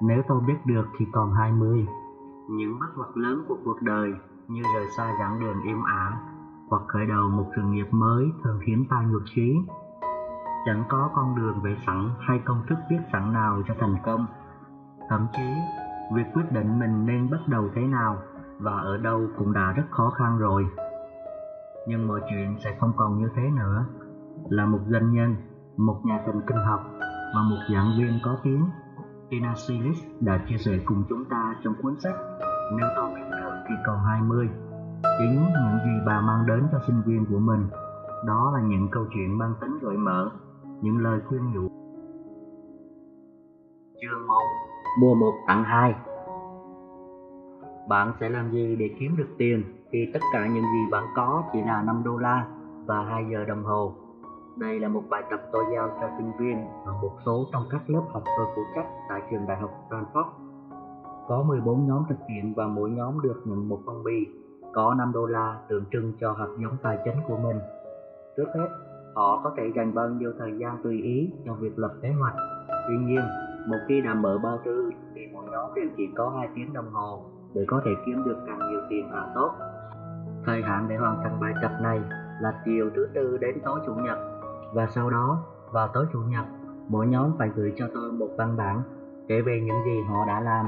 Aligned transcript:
Nếu 0.00 0.22
tôi 0.28 0.40
biết 0.46 0.58
được 0.66 0.86
thì 0.98 1.06
còn 1.12 1.32
20, 1.32 1.86
những 2.48 2.78
bước 2.80 2.92
ngoặt 2.96 3.08
lớn 3.14 3.44
của 3.48 3.56
cuộc 3.64 3.82
đời 3.82 4.14
như 4.48 4.62
rời 4.74 4.86
xa 4.96 5.12
giảng 5.18 5.40
đường 5.40 5.62
im 5.62 5.82
ả 5.82 6.20
hoặc 6.68 6.82
khởi 6.86 7.06
đầu 7.06 7.28
một 7.28 7.46
sự 7.56 7.62
nghiệp 7.62 7.86
mới 7.90 8.32
thường 8.44 8.58
khiến 8.66 8.84
ta 8.90 9.02
nhụt 9.02 9.22
chí. 9.34 9.56
Chẳng 10.66 10.84
có 10.88 11.10
con 11.14 11.36
đường 11.36 11.60
vẽ 11.62 11.70
sẵn 11.86 12.10
hay 12.28 12.40
công 12.44 12.62
thức 12.68 12.78
viết 12.90 13.00
sẵn 13.12 13.32
nào 13.32 13.62
cho 13.68 13.74
thành 13.80 13.96
công. 14.04 14.26
Thậm 15.08 15.26
chí, 15.32 15.52
việc 16.14 16.26
quyết 16.34 16.52
định 16.52 16.78
mình 16.78 17.06
nên 17.06 17.30
bắt 17.30 17.40
đầu 17.48 17.68
thế 17.74 17.82
nào 17.82 18.18
và 18.58 18.72
ở 18.72 18.96
đâu 18.96 19.28
cũng 19.38 19.52
đã 19.52 19.72
rất 19.72 19.84
khó 19.90 20.10
khăn 20.10 20.38
rồi. 20.38 20.66
Nhưng 21.88 22.08
mọi 22.08 22.20
chuyện 22.30 22.56
sẽ 22.64 22.76
không 22.80 22.92
còn 22.96 23.18
như 23.18 23.28
thế 23.34 23.50
nữa. 23.56 23.84
Là 24.48 24.66
một 24.66 24.80
doanh 24.86 25.12
nhân, 25.12 25.36
một 25.76 26.00
nhà 26.04 26.22
thần 26.26 26.40
kinh 26.46 26.64
học 26.66 26.80
và 27.34 27.42
một 27.50 27.58
giảng 27.72 27.92
viên 27.98 28.18
có 28.24 28.36
tiếng, 28.42 28.64
Tina 29.32 29.54
Silis 29.54 30.04
đã 30.20 30.44
chia 30.48 30.56
sẻ 30.58 30.78
cùng 30.84 31.04
chúng 31.08 31.24
ta 31.24 31.54
trong 31.64 31.74
cuốn 31.82 32.00
sách 32.00 32.14
Nếu 32.76 32.88
tôi 32.96 33.14
biết 33.14 33.22
được 33.30 33.52
khi 33.68 33.74
còn 33.86 33.98
20. 33.98 34.48
Chính 35.18 35.34
những 35.34 35.78
gì 35.84 36.00
bà 36.06 36.20
mang 36.20 36.46
đến 36.46 36.62
cho 36.72 36.78
sinh 36.86 37.02
viên 37.06 37.26
của 37.30 37.38
mình, 37.38 37.66
đó 38.26 38.52
là 38.54 38.62
những 38.62 38.88
câu 38.90 39.04
chuyện 39.14 39.38
mang 39.38 39.54
tính 39.60 39.78
gợi 39.82 39.96
mở, 39.96 40.30
những 40.80 40.98
lời 40.98 41.20
khuyên 41.28 41.52
nhủ. 41.52 41.68
Chương 44.00 44.26
1 44.26 44.34
Mua 45.00 45.14
một 45.14 45.32
tặng 45.46 45.64
hai 45.64 45.94
Bạn 47.88 48.12
sẽ 48.20 48.28
làm 48.28 48.50
gì 48.50 48.76
để 48.76 48.90
kiếm 49.00 49.16
được 49.16 49.28
tiền 49.38 49.62
khi 49.92 50.10
tất 50.12 50.20
cả 50.32 50.46
những 50.46 50.64
gì 50.64 50.90
bạn 50.90 51.04
có 51.16 51.42
chỉ 51.52 51.58
là 51.62 51.82
5 51.82 52.02
đô 52.04 52.16
la 52.16 52.46
và 52.86 53.04
2 53.04 53.26
giờ 53.32 53.44
đồng 53.44 53.64
hồ? 53.64 54.01
Đây 54.56 54.80
là 54.80 54.88
một 54.88 55.02
bài 55.10 55.22
tập 55.30 55.40
tôi 55.52 55.64
giao 55.74 55.88
cho 56.00 56.08
sinh 56.18 56.32
viên 56.38 56.66
ở 56.84 56.92
một 57.02 57.12
số 57.26 57.46
trong 57.52 57.62
các 57.70 57.80
lớp 57.86 58.02
học 58.12 58.22
tôi 58.36 58.46
phụ 58.56 58.62
trách 58.74 58.86
tại 59.08 59.22
trường 59.30 59.46
đại 59.48 59.56
học 59.56 59.70
Stanford. 59.90 60.24
Có 61.28 61.42
14 61.42 61.86
nhóm 61.86 62.02
thực 62.08 62.18
hiện 62.28 62.54
và 62.56 62.66
mỗi 62.66 62.90
nhóm 62.90 63.20
được 63.22 63.42
nhận 63.44 63.68
một 63.68 63.80
phong 63.86 64.04
bì 64.04 64.26
có 64.72 64.94
5 64.98 65.12
đô 65.12 65.26
la 65.26 65.58
tượng 65.68 65.84
trưng 65.92 66.12
cho 66.20 66.32
hạt 66.32 66.48
giống 66.62 66.76
tài 66.82 66.98
chính 67.04 67.14
của 67.28 67.36
mình. 67.36 67.58
Trước 68.36 68.46
hết, 68.54 68.68
họ 69.14 69.40
có 69.44 69.54
thể 69.56 69.72
dành 69.76 69.94
bao 69.94 70.08
nhiêu 70.08 70.32
thời 70.38 70.58
gian 70.58 70.82
tùy 70.82 71.02
ý 71.02 71.32
cho 71.46 71.54
việc 71.54 71.78
lập 71.78 71.92
kế 72.02 72.08
hoạch. 72.20 72.34
Tuy 72.88 72.96
nhiên, 72.96 73.20
một 73.66 73.78
khi 73.88 74.00
đã 74.00 74.14
mở 74.14 74.38
bao 74.42 74.58
thư 74.64 74.90
thì 75.14 75.20
mỗi 75.32 75.44
nhóm 75.50 75.74
đều 75.74 75.86
chỉ 75.96 76.08
có 76.16 76.30
2 76.30 76.48
tiếng 76.54 76.72
đồng 76.72 76.90
hồ 76.92 77.24
để 77.54 77.64
có 77.68 77.82
thể 77.84 77.90
kiếm 78.06 78.22
được 78.24 78.36
càng 78.46 78.58
nhiều 78.70 78.80
tiền 78.90 79.08
càng 79.12 79.32
tốt. 79.34 79.50
Thời 80.46 80.62
hạn 80.62 80.86
để 80.88 80.96
hoàn 80.96 81.20
thành 81.22 81.40
bài 81.40 81.54
tập 81.62 81.72
này 81.80 82.00
là 82.40 82.62
chiều 82.64 82.90
thứ 82.94 83.08
tư 83.14 83.38
đến 83.38 83.60
tối 83.64 83.80
chủ 83.86 83.94
nhật 83.94 84.31
và 84.72 84.86
sau 84.86 85.10
đó 85.10 85.44
vào 85.70 85.88
tối 85.88 86.06
chủ 86.12 86.18
nhật 86.18 86.44
mỗi 86.88 87.06
nhóm 87.06 87.32
phải 87.38 87.50
gửi 87.56 87.72
cho 87.76 87.88
tôi 87.94 88.12
một 88.12 88.28
văn 88.38 88.56
bản 88.56 88.82
kể 89.28 89.40
về 89.40 89.60
những 89.60 89.84
gì 89.84 90.02
họ 90.08 90.24
đã 90.26 90.40
làm 90.40 90.66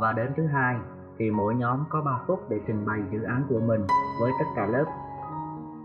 và 0.00 0.12
đến 0.12 0.32
thứ 0.36 0.46
hai 0.46 0.76
thì 1.18 1.30
mỗi 1.30 1.54
nhóm 1.54 1.84
có 1.90 2.00
3 2.00 2.20
phút 2.26 2.48
để 2.48 2.60
trình 2.66 2.86
bày 2.86 3.00
dự 3.10 3.22
án 3.22 3.42
của 3.48 3.60
mình 3.60 3.86
với 4.20 4.32
tất 4.38 4.44
cả 4.56 4.66
lớp. 4.66 4.84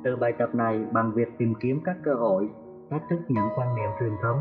Từ 0.03 0.16
bài 0.16 0.33
tập 0.39 0.55
này 0.55 0.86
bằng 0.92 1.11
việc 1.11 1.38
tìm 1.38 1.53
kiếm 1.59 1.81
các 1.86 1.97
cơ 2.03 2.14
hội, 2.14 2.50
thách 2.89 3.03
thức 3.09 3.20
những 3.28 3.47
quan 3.55 3.75
niệm 3.75 3.89
truyền 4.00 4.14
thống, 4.22 4.38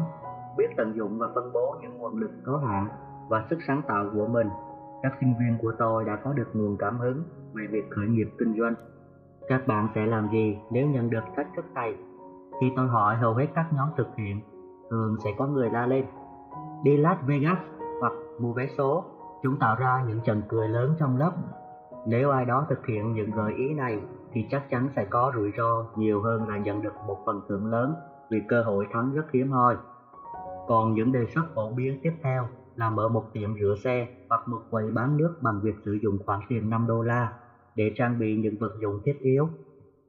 biết 0.56 0.68
tận 0.76 0.96
dụng 0.96 1.18
và 1.18 1.28
phân 1.34 1.52
bố 1.52 1.76
những 1.82 1.98
nguồn 1.98 2.16
lực 2.16 2.30
có 2.44 2.56
hạn 2.66 2.88
và 3.28 3.44
sức 3.50 3.58
sáng 3.66 3.82
tạo 3.88 4.10
của 4.14 4.26
mình, 4.26 4.48
các 5.02 5.12
sinh 5.20 5.34
viên 5.40 5.58
của 5.62 5.72
tôi 5.78 6.04
đã 6.04 6.16
có 6.16 6.32
được 6.32 6.48
nguồn 6.52 6.76
cảm 6.76 6.98
hứng 6.98 7.22
về 7.54 7.66
việc 7.70 7.90
khởi 7.90 8.06
nghiệp 8.06 8.28
kinh 8.38 8.54
doanh. 8.58 8.74
Các 9.48 9.66
bạn 9.66 9.88
sẽ 9.94 10.06
làm 10.06 10.28
gì 10.32 10.58
nếu 10.70 10.86
nhận 10.86 11.10
được 11.10 11.24
thách 11.36 11.46
thức 11.56 11.64
này? 11.74 11.96
Khi 12.62 12.72
tôi 12.76 12.88
hỏi 12.88 13.16
hầu 13.16 13.34
hết 13.34 13.46
các 13.54 13.66
nhóm 13.72 13.88
thực 13.96 14.06
hiện, 14.16 14.40
thường 14.90 15.16
sẽ 15.24 15.30
có 15.38 15.46
người 15.46 15.70
la 15.70 15.86
lên 15.86 16.04
đi 16.84 16.96
Las 16.96 17.18
Vegas 17.26 17.58
hoặc 18.00 18.12
mua 18.40 18.52
vé 18.52 18.66
số 18.78 19.04
Chúng 19.42 19.58
tạo 19.58 19.76
ra 19.76 20.04
những 20.08 20.20
trận 20.24 20.42
cười 20.48 20.68
lớn 20.68 20.94
trong 20.98 21.16
lớp. 21.16 21.32
Nếu 22.06 22.30
ai 22.30 22.44
đó 22.44 22.66
thực 22.68 22.86
hiện 22.86 23.12
những 23.12 23.30
gợi 23.30 23.52
ý 23.54 23.74
này 23.74 24.00
thì 24.32 24.46
chắc 24.50 24.70
chắn 24.70 24.88
sẽ 24.96 25.04
có 25.10 25.32
rủi 25.34 25.52
ro 25.56 25.84
nhiều 25.96 26.22
hơn 26.22 26.48
là 26.48 26.58
nhận 26.58 26.82
được 26.82 26.92
một 27.06 27.18
phần 27.26 27.40
thưởng 27.48 27.66
lớn 27.66 27.94
vì 28.30 28.38
cơ 28.48 28.62
hội 28.62 28.86
thắng 28.92 29.12
rất 29.12 29.32
hiếm 29.32 29.50
hoi. 29.50 29.76
Còn 30.68 30.94
những 30.94 31.12
đề 31.12 31.26
xuất 31.34 31.44
phổ 31.54 31.70
biến 31.70 31.98
tiếp 32.02 32.12
theo 32.22 32.48
là 32.76 32.90
mở 32.90 33.08
một 33.08 33.24
tiệm 33.32 33.54
rửa 33.60 33.74
xe 33.84 34.08
hoặc 34.28 34.48
một 34.48 34.60
quầy 34.70 34.90
bán 34.90 35.16
nước 35.16 35.38
bằng 35.40 35.60
việc 35.60 35.74
sử 35.84 35.92
dụng 35.92 36.18
khoản 36.26 36.40
tiền 36.48 36.70
5 36.70 36.86
đô 36.86 37.02
la 37.02 37.32
để 37.74 37.92
trang 37.94 38.18
bị 38.18 38.36
những 38.36 38.56
vật 38.60 38.72
dụng 38.80 39.00
thiết 39.04 39.20
yếu. 39.20 39.48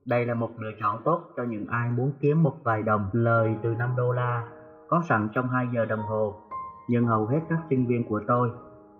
Đây 0.05 0.25
là 0.25 0.33
một 0.33 0.49
lựa 0.57 0.71
chọn 0.81 1.01
tốt 1.03 1.21
cho 1.37 1.43
những 1.43 1.67
ai 1.67 1.91
muốn 1.91 2.11
kiếm 2.19 2.43
một 2.43 2.55
vài 2.63 2.83
đồng 2.83 3.09
lời 3.11 3.55
từ 3.63 3.69
5 3.69 3.89
đô 3.97 4.11
la 4.11 4.47
có 4.87 5.01
sẵn 5.09 5.29
trong 5.33 5.49
2 5.49 5.67
giờ 5.73 5.85
đồng 5.85 6.01
hồ. 6.01 6.35
Nhưng 6.87 7.05
hầu 7.05 7.25
hết 7.25 7.39
các 7.49 7.59
sinh 7.69 7.85
viên 7.85 8.09
của 8.09 8.21
tôi 8.27 8.51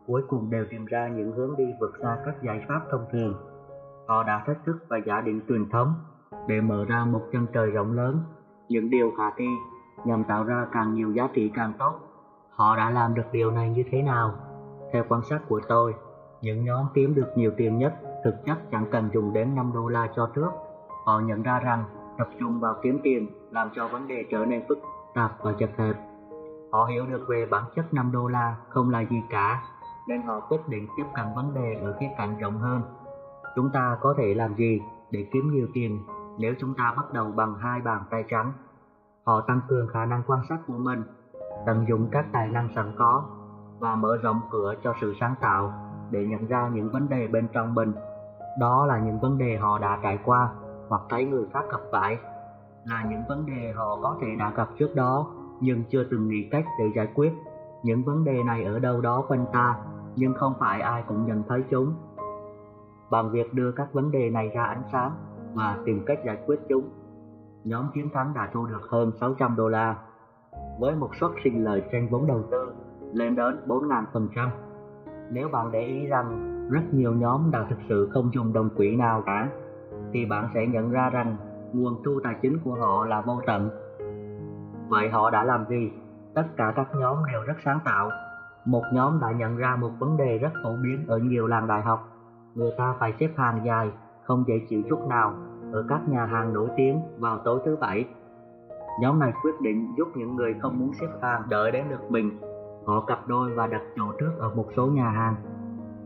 cuối 0.08 0.22
cùng 0.28 0.50
đều 0.50 0.66
tìm 0.70 0.86
ra 0.86 1.08
những 1.08 1.32
hướng 1.32 1.56
đi 1.58 1.66
vượt 1.80 1.94
xa 2.02 2.18
các 2.26 2.44
giải 2.44 2.66
pháp 2.68 2.82
thông 2.92 3.06
thường. 3.12 3.34
Họ 4.08 4.24
đã 4.24 4.44
thách 4.46 4.66
thức 4.66 4.86
và 4.88 4.98
giả 4.98 5.22
định 5.22 5.42
truyền 5.48 5.70
thống 5.70 5.94
để 6.48 6.62
mở 6.62 6.86
ra 6.86 7.06
một 7.06 7.22
chân 7.32 7.48
trời 7.54 7.72
rộng 7.72 7.92
lớn, 7.92 8.20
những 8.70 8.90
điều 8.90 9.12
khả 9.18 9.32
thi 9.38 9.48
nhằm 10.06 10.24
tạo 10.24 10.44
ra 10.44 10.68
càng 10.72 10.94
nhiều 10.94 11.12
giá 11.12 11.28
trị 11.34 11.52
càng 11.54 11.74
tốt. 11.80 12.00
Họ 12.50 12.76
đã 12.76 12.90
làm 12.90 13.14
được 13.14 13.32
điều 13.32 13.52
này 13.52 13.70
như 13.70 13.84
thế 13.92 14.02
nào? 14.02 14.34
Theo 14.94 15.04
quan 15.10 15.22
sát 15.30 15.40
của 15.48 15.62
tôi, 15.68 15.96
những 16.42 16.66
nhóm 16.66 16.86
kiếm 16.94 17.16
được 17.16 17.28
nhiều 17.36 17.52
tiền 17.58 17.78
nhất 17.78 17.94
thực 18.24 18.46
chất 18.46 18.58
chẳng 18.72 18.86
cần 18.92 19.10
dùng 19.14 19.34
đến 19.34 19.56
5 19.56 19.72
đô 19.74 19.88
la 19.88 20.08
cho 20.16 20.30
trước. 20.36 20.50
Họ 21.06 21.20
nhận 21.20 21.44
ra 21.44 21.60
rằng 21.60 21.84
tập 22.18 22.28
trung 22.40 22.60
vào 22.60 22.76
kiếm 22.82 23.00
tiền 23.04 23.28
làm 23.52 23.70
cho 23.76 23.88
vấn 23.88 24.08
đề 24.08 24.26
trở 24.32 24.46
nên 24.46 24.64
phức 24.68 24.80
tạp 25.14 25.32
và 25.44 25.54
chật 25.60 25.70
hẹp. 25.78 25.96
Họ 26.72 26.86
hiểu 26.86 27.06
được 27.06 27.26
về 27.28 27.46
bản 27.46 27.64
chất 27.76 27.94
5 27.94 28.12
đô 28.12 28.28
la 28.28 28.56
không 28.70 28.90
là 28.90 29.02
gì 29.02 29.22
cả 29.30 29.64
nên 30.08 30.22
họ 30.22 30.40
quyết 30.40 30.68
định 30.68 30.88
tiếp 30.98 31.04
cận 31.16 31.26
vấn 31.36 31.54
đề 31.54 31.76
ở 31.84 31.98
khía 32.00 32.10
cạnh 32.18 32.38
rộng 32.40 32.58
hơn. 32.58 32.82
Chúng 33.56 33.70
ta 33.70 33.98
có 34.02 34.16
thể 34.18 34.34
làm 34.34 34.56
gì 34.56 34.82
để 35.12 35.28
kiếm 35.32 35.52
nhiều 35.52 35.68
tiền 35.74 36.00
nếu 36.38 36.54
chúng 36.60 36.74
ta 36.74 36.94
bắt 36.98 37.14
đầu 37.14 37.32
bằng 37.36 37.56
hai 37.56 37.82
bàn 37.82 38.04
tay 38.10 38.24
trắng? 38.30 38.54
Họ 39.24 39.42
tăng 39.42 39.62
cường 39.68 39.88
khả 39.88 40.06
năng 40.06 40.24
quan 40.28 40.40
sát 40.50 40.58
của 40.68 40.78
mình, 40.78 41.04
tận 41.66 41.86
dụng 41.90 42.08
các 42.12 42.26
tài 42.32 42.48
năng 42.48 42.70
sẵn 42.76 42.92
có 42.98 43.24
và 43.80 43.96
mở 43.96 44.18
rộng 44.24 44.42
cửa 44.52 44.74
cho 44.84 44.94
sự 45.02 45.14
sáng 45.20 45.36
tạo 45.42 45.74
để 46.12 46.26
nhận 46.26 46.48
ra 46.48 46.70
những 46.74 46.90
vấn 46.90 47.10
đề 47.10 47.28
bên 47.28 47.48
trong 47.54 47.76
mình. 47.76 47.94
Đó 48.60 48.86
là 48.86 49.00
những 49.00 49.20
vấn 49.20 49.38
đề 49.38 49.58
họ 49.58 49.80
đã 49.80 50.00
trải 50.04 50.20
qua 50.26 50.50
hoặc 50.88 51.02
thấy 51.10 51.26
người 51.26 51.46
khác 51.54 51.64
gặp 51.72 51.82
phải, 51.92 52.18
là 52.86 53.06
những 53.10 53.22
vấn 53.30 53.46
đề 53.46 53.72
họ 53.76 54.00
có 54.02 54.18
thể 54.22 54.28
đã 54.40 54.52
gặp 54.56 54.70
trước 54.80 54.96
đó 54.96 55.28
nhưng 55.62 55.84
chưa 55.90 56.04
từng 56.12 56.28
nghĩ 56.28 56.48
cách 56.52 56.66
để 56.80 56.86
giải 56.96 57.08
quyết. 57.16 57.34
Những 57.84 58.04
vấn 58.04 58.24
đề 58.24 58.44
này 58.44 58.64
ở 58.64 58.80
đâu 58.80 59.02
đó 59.02 59.26
quanh 59.28 59.46
ta 59.54 59.76
nhưng 60.16 60.34
không 60.34 60.54
phải 60.60 60.82
ai 60.82 61.04
cũng 61.08 61.26
nhận 61.26 61.44
thấy 61.48 61.64
chúng. 61.70 61.94
Bằng 63.12 63.32
việc 63.32 63.54
đưa 63.54 63.72
các 63.72 63.94
vấn 63.94 64.12
đề 64.12 64.30
này 64.30 64.52
ra 64.56 64.64
ánh 64.64 64.84
sáng 64.92 65.12
và 65.54 65.78
tìm 65.86 66.04
cách 66.06 66.20
giải 66.26 66.38
quyết 66.46 66.60
chúng, 66.70 66.90
nhóm 67.64 67.86
chiến 67.94 68.10
thắng 68.14 68.34
đã 68.36 68.50
thu 68.54 68.66
được 68.66 68.82
hơn 68.90 69.12
600 69.20 69.56
đô 69.56 69.70
la 69.70 69.96
với 70.80 70.96
một 70.96 71.10
suất 71.20 71.32
sinh 71.44 71.64
lời 71.64 71.84
trên 71.92 72.08
vốn 72.10 72.28
đầu 72.28 72.44
tư 72.52 72.74
lên 73.14 73.36
đến 73.36 73.60
4.000%. 73.68 74.50
Nếu 75.32 75.50
bạn 75.50 75.72
để 75.72 75.82
ý 75.82 76.06
rằng 76.06 76.50
rất 76.72 76.82
nhiều 76.92 77.14
nhóm 77.14 77.52
đã 77.52 77.66
thực 77.70 77.80
sự 77.90 78.10
không 78.14 78.30
dùng 78.34 78.54
đồng 78.54 78.70
quỹ 78.70 78.96
nào 78.96 79.24
cả, 79.26 79.50
thì 80.14 80.26
bạn 80.26 80.50
sẽ 80.54 80.68
nhận 80.68 80.92
ra 80.92 81.10
rằng 81.10 81.36
nguồn 81.74 82.04
thu 82.06 82.20
tài 82.24 82.36
chính 82.42 82.58
của 82.64 82.76
họ 82.76 83.06
là 83.06 83.22
vô 83.22 83.42
tận. 83.46 83.70
Vậy 84.88 85.10
họ 85.10 85.30
đã 85.30 85.44
làm 85.44 85.66
gì? 85.70 85.92
Tất 86.36 86.46
cả 86.58 86.74
các 86.76 86.88
nhóm 86.96 87.18
đều 87.32 87.42
rất 87.44 87.56
sáng 87.66 87.80
tạo 87.86 88.10
một 88.66 88.84
nhóm 88.94 89.20
đã 89.20 89.32
nhận 89.32 89.58
ra 89.58 89.76
một 89.76 89.90
vấn 90.00 90.18
đề 90.18 90.38
rất 90.38 90.52
phổ 90.64 90.70
biến 90.84 91.06
ở 91.08 91.18
nhiều 91.18 91.48
làng 91.48 91.68
đại 91.68 91.82
học. 91.82 92.08
Người 92.56 92.72
ta 92.78 92.96
phải 93.00 93.14
xếp 93.20 93.30
hàng 93.36 93.62
dài, 93.66 93.92
không 94.24 94.44
dễ 94.48 94.54
chịu 94.70 94.82
chút 94.90 95.08
nào, 95.10 95.34
ở 95.72 95.86
các 95.90 96.10
nhà 96.10 96.26
hàng 96.26 96.54
nổi 96.54 96.70
tiếng 96.78 97.02
vào 97.20 97.38
tối 97.38 97.60
thứ 97.66 97.76
bảy. 97.76 98.06
Nhóm 99.02 99.20
này 99.20 99.34
quyết 99.44 99.62
định 99.62 99.96
giúp 99.98 100.08
những 100.16 100.36
người 100.36 100.56
không 100.62 100.80
muốn 100.80 100.92
xếp 101.02 101.08
hàng 101.22 101.42
đợi 101.50 101.72
đến 101.72 101.86
được 101.90 102.12
mình. 102.12 102.40
Họ 102.86 103.04
cặp 103.08 103.28
đôi 103.28 103.54
và 103.56 103.68
đặt 103.68 103.82
chỗ 103.96 104.04
trước 104.20 104.32
ở 104.40 104.54
một 104.56 104.66
số 104.76 104.88
nhà 104.88 105.10
hàng. 105.10 105.36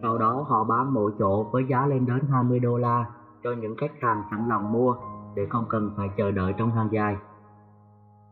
Sau 0.02 0.18
đó 0.18 0.46
họ 0.48 0.64
bán 0.64 0.94
mỗi 0.94 1.12
chỗ 1.20 1.44
với 1.44 1.66
giá 1.70 1.86
lên 1.86 2.06
đến 2.06 2.20
20 2.32 2.60
đô 2.60 2.78
la 2.78 3.06
cho 3.44 3.52
những 3.52 3.76
khách 3.78 3.92
hàng 4.02 4.24
sẵn 4.32 4.48
lòng 4.50 4.72
mua 4.72 4.96
để 5.36 5.46
không 5.50 5.66
cần 5.70 5.92
phải 5.98 6.10
chờ 6.18 6.32
đợi 6.32 6.54
trong 6.58 6.72
hàng 6.72 6.90
dài. 6.92 7.18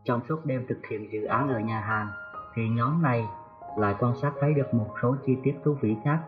Trong 0.04 0.20
suốt 0.28 0.46
đêm 0.46 0.66
thực 0.68 0.86
hiện 0.86 1.12
dự 1.12 1.24
án 1.24 1.48
ở 1.48 1.60
nhà 1.60 1.80
hàng, 1.80 2.08
thì 2.54 2.68
nhóm 2.68 3.02
này 3.02 3.28
lại 3.78 3.94
quan 3.98 4.16
sát 4.16 4.32
thấy 4.40 4.54
được 4.54 4.74
một 4.74 4.88
số 5.02 5.16
chi 5.26 5.36
tiết 5.42 5.54
thú 5.64 5.76
vị 5.80 5.96
khác. 6.04 6.20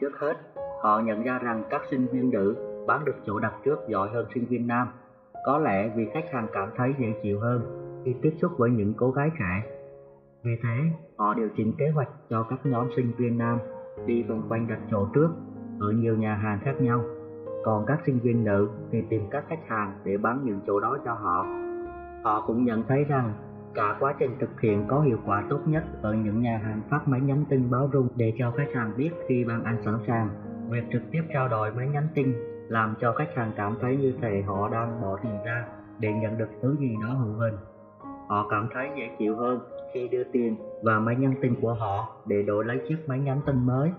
Trước 0.00 0.18
hết, 0.20 0.36
họ 0.82 1.00
nhận 1.00 1.22
ra 1.22 1.38
rằng 1.38 1.64
các 1.70 1.82
sinh 1.90 2.06
viên 2.12 2.30
nữ 2.30 2.56
bán 2.86 3.04
được 3.04 3.16
chỗ 3.26 3.38
đặt 3.38 3.52
trước 3.64 3.78
giỏi 3.88 4.08
hơn 4.14 4.26
sinh 4.34 4.46
viên 4.46 4.66
nam. 4.66 4.88
Có 5.46 5.58
lẽ 5.58 5.90
vì 5.96 6.08
khách 6.14 6.24
hàng 6.32 6.46
cảm 6.52 6.70
thấy 6.76 6.94
dễ 6.98 7.20
chịu 7.22 7.40
hơn 7.40 7.86
khi 8.04 8.14
tiếp 8.22 8.32
xúc 8.40 8.52
với 8.58 8.70
những 8.70 8.94
cô 8.96 9.10
gái 9.10 9.30
trẻ. 9.38 9.70
Vì 10.42 10.50
thế, 10.62 10.90
họ 11.16 11.34
điều 11.34 11.48
chỉnh 11.56 11.72
kế 11.78 11.90
hoạch 11.90 12.08
cho 12.30 12.42
các 12.42 12.66
nhóm 12.66 12.88
sinh 12.96 13.12
viên 13.16 13.38
nam 13.38 13.58
đi 14.06 14.22
vòng 14.22 14.42
quanh 14.48 14.66
đặt 14.68 14.78
chỗ 14.90 15.08
trước 15.14 15.28
ở 15.80 15.90
nhiều 15.90 16.16
nhà 16.16 16.34
hàng 16.34 16.60
khác 16.64 16.74
nhau. 16.80 17.04
Còn 17.64 17.86
các 17.86 18.00
sinh 18.06 18.18
viên 18.18 18.44
nữ 18.44 18.68
thì 18.90 19.02
tìm 19.10 19.22
các 19.30 19.44
khách 19.48 19.68
hàng 19.68 19.92
để 20.04 20.16
bán 20.16 20.40
những 20.44 20.60
chỗ 20.66 20.80
đó 20.80 20.98
cho 21.04 21.12
họ. 21.12 21.46
Họ 22.24 22.44
cũng 22.46 22.64
nhận 22.64 22.82
thấy 22.88 23.04
rằng 23.04 23.32
Cả 23.74 23.96
quá 24.00 24.14
trình 24.18 24.30
thực 24.40 24.60
hiện 24.60 24.84
có 24.88 25.00
hiệu 25.00 25.18
quả 25.26 25.44
tốt 25.50 25.60
nhất 25.66 25.84
ở 26.02 26.14
những 26.14 26.42
nhà 26.42 26.60
hàng 26.64 26.80
phát 26.90 27.08
máy 27.08 27.20
nhắn 27.20 27.44
tin 27.48 27.70
báo 27.70 27.90
rung 27.92 28.08
để 28.16 28.32
cho 28.38 28.50
khách 28.56 28.74
hàng 28.74 28.92
biết 28.96 29.10
khi 29.28 29.44
bàn 29.44 29.64
ăn 29.64 29.76
sẵn 29.84 29.94
sàng. 30.06 30.28
Việc 30.68 30.84
trực 30.92 31.02
tiếp 31.10 31.22
trao 31.32 31.48
đổi 31.48 31.72
máy 31.72 31.88
nhắn 31.88 32.08
tin 32.14 32.34
làm 32.68 32.94
cho 33.00 33.12
khách 33.12 33.34
hàng 33.34 33.52
cảm 33.56 33.76
thấy 33.80 33.96
như 33.96 34.14
thể 34.22 34.42
họ 34.46 34.68
đang 34.68 35.00
bỏ 35.02 35.18
tiền 35.22 35.38
ra 35.44 35.64
để 35.98 36.12
nhận 36.12 36.38
được 36.38 36.48
thứ 36.62 36.76
gì 36.80 36.94
đó 37.02 37.14
hữu 37.14 37.34
hình. 37.34 37.54
Họ 38.28 38.46
cảm 38.50 38.68
thấy 38.74 38.90
dễ 38.96 39.10
chịu 39.18 39.36
hơn 39.36 39.60
khi 39.94 40.08
đưa 40.08 40.24
tiền 40.24 40.56
và 40.82 40.98
máy 40.98 41.16
nhắn 41.16 41.34
tin 41.42 41.54
của 41.60 41.74
họ 41.74 42.16
để 42.26 42.42
đổi 42.42 42.64
lấy 42.64 42.80
chiếc 42.88 42.96
máy 43.06 43.20
nhắn 43.20 43.40
tin 43.46 43.66
mới. 43.66 43.92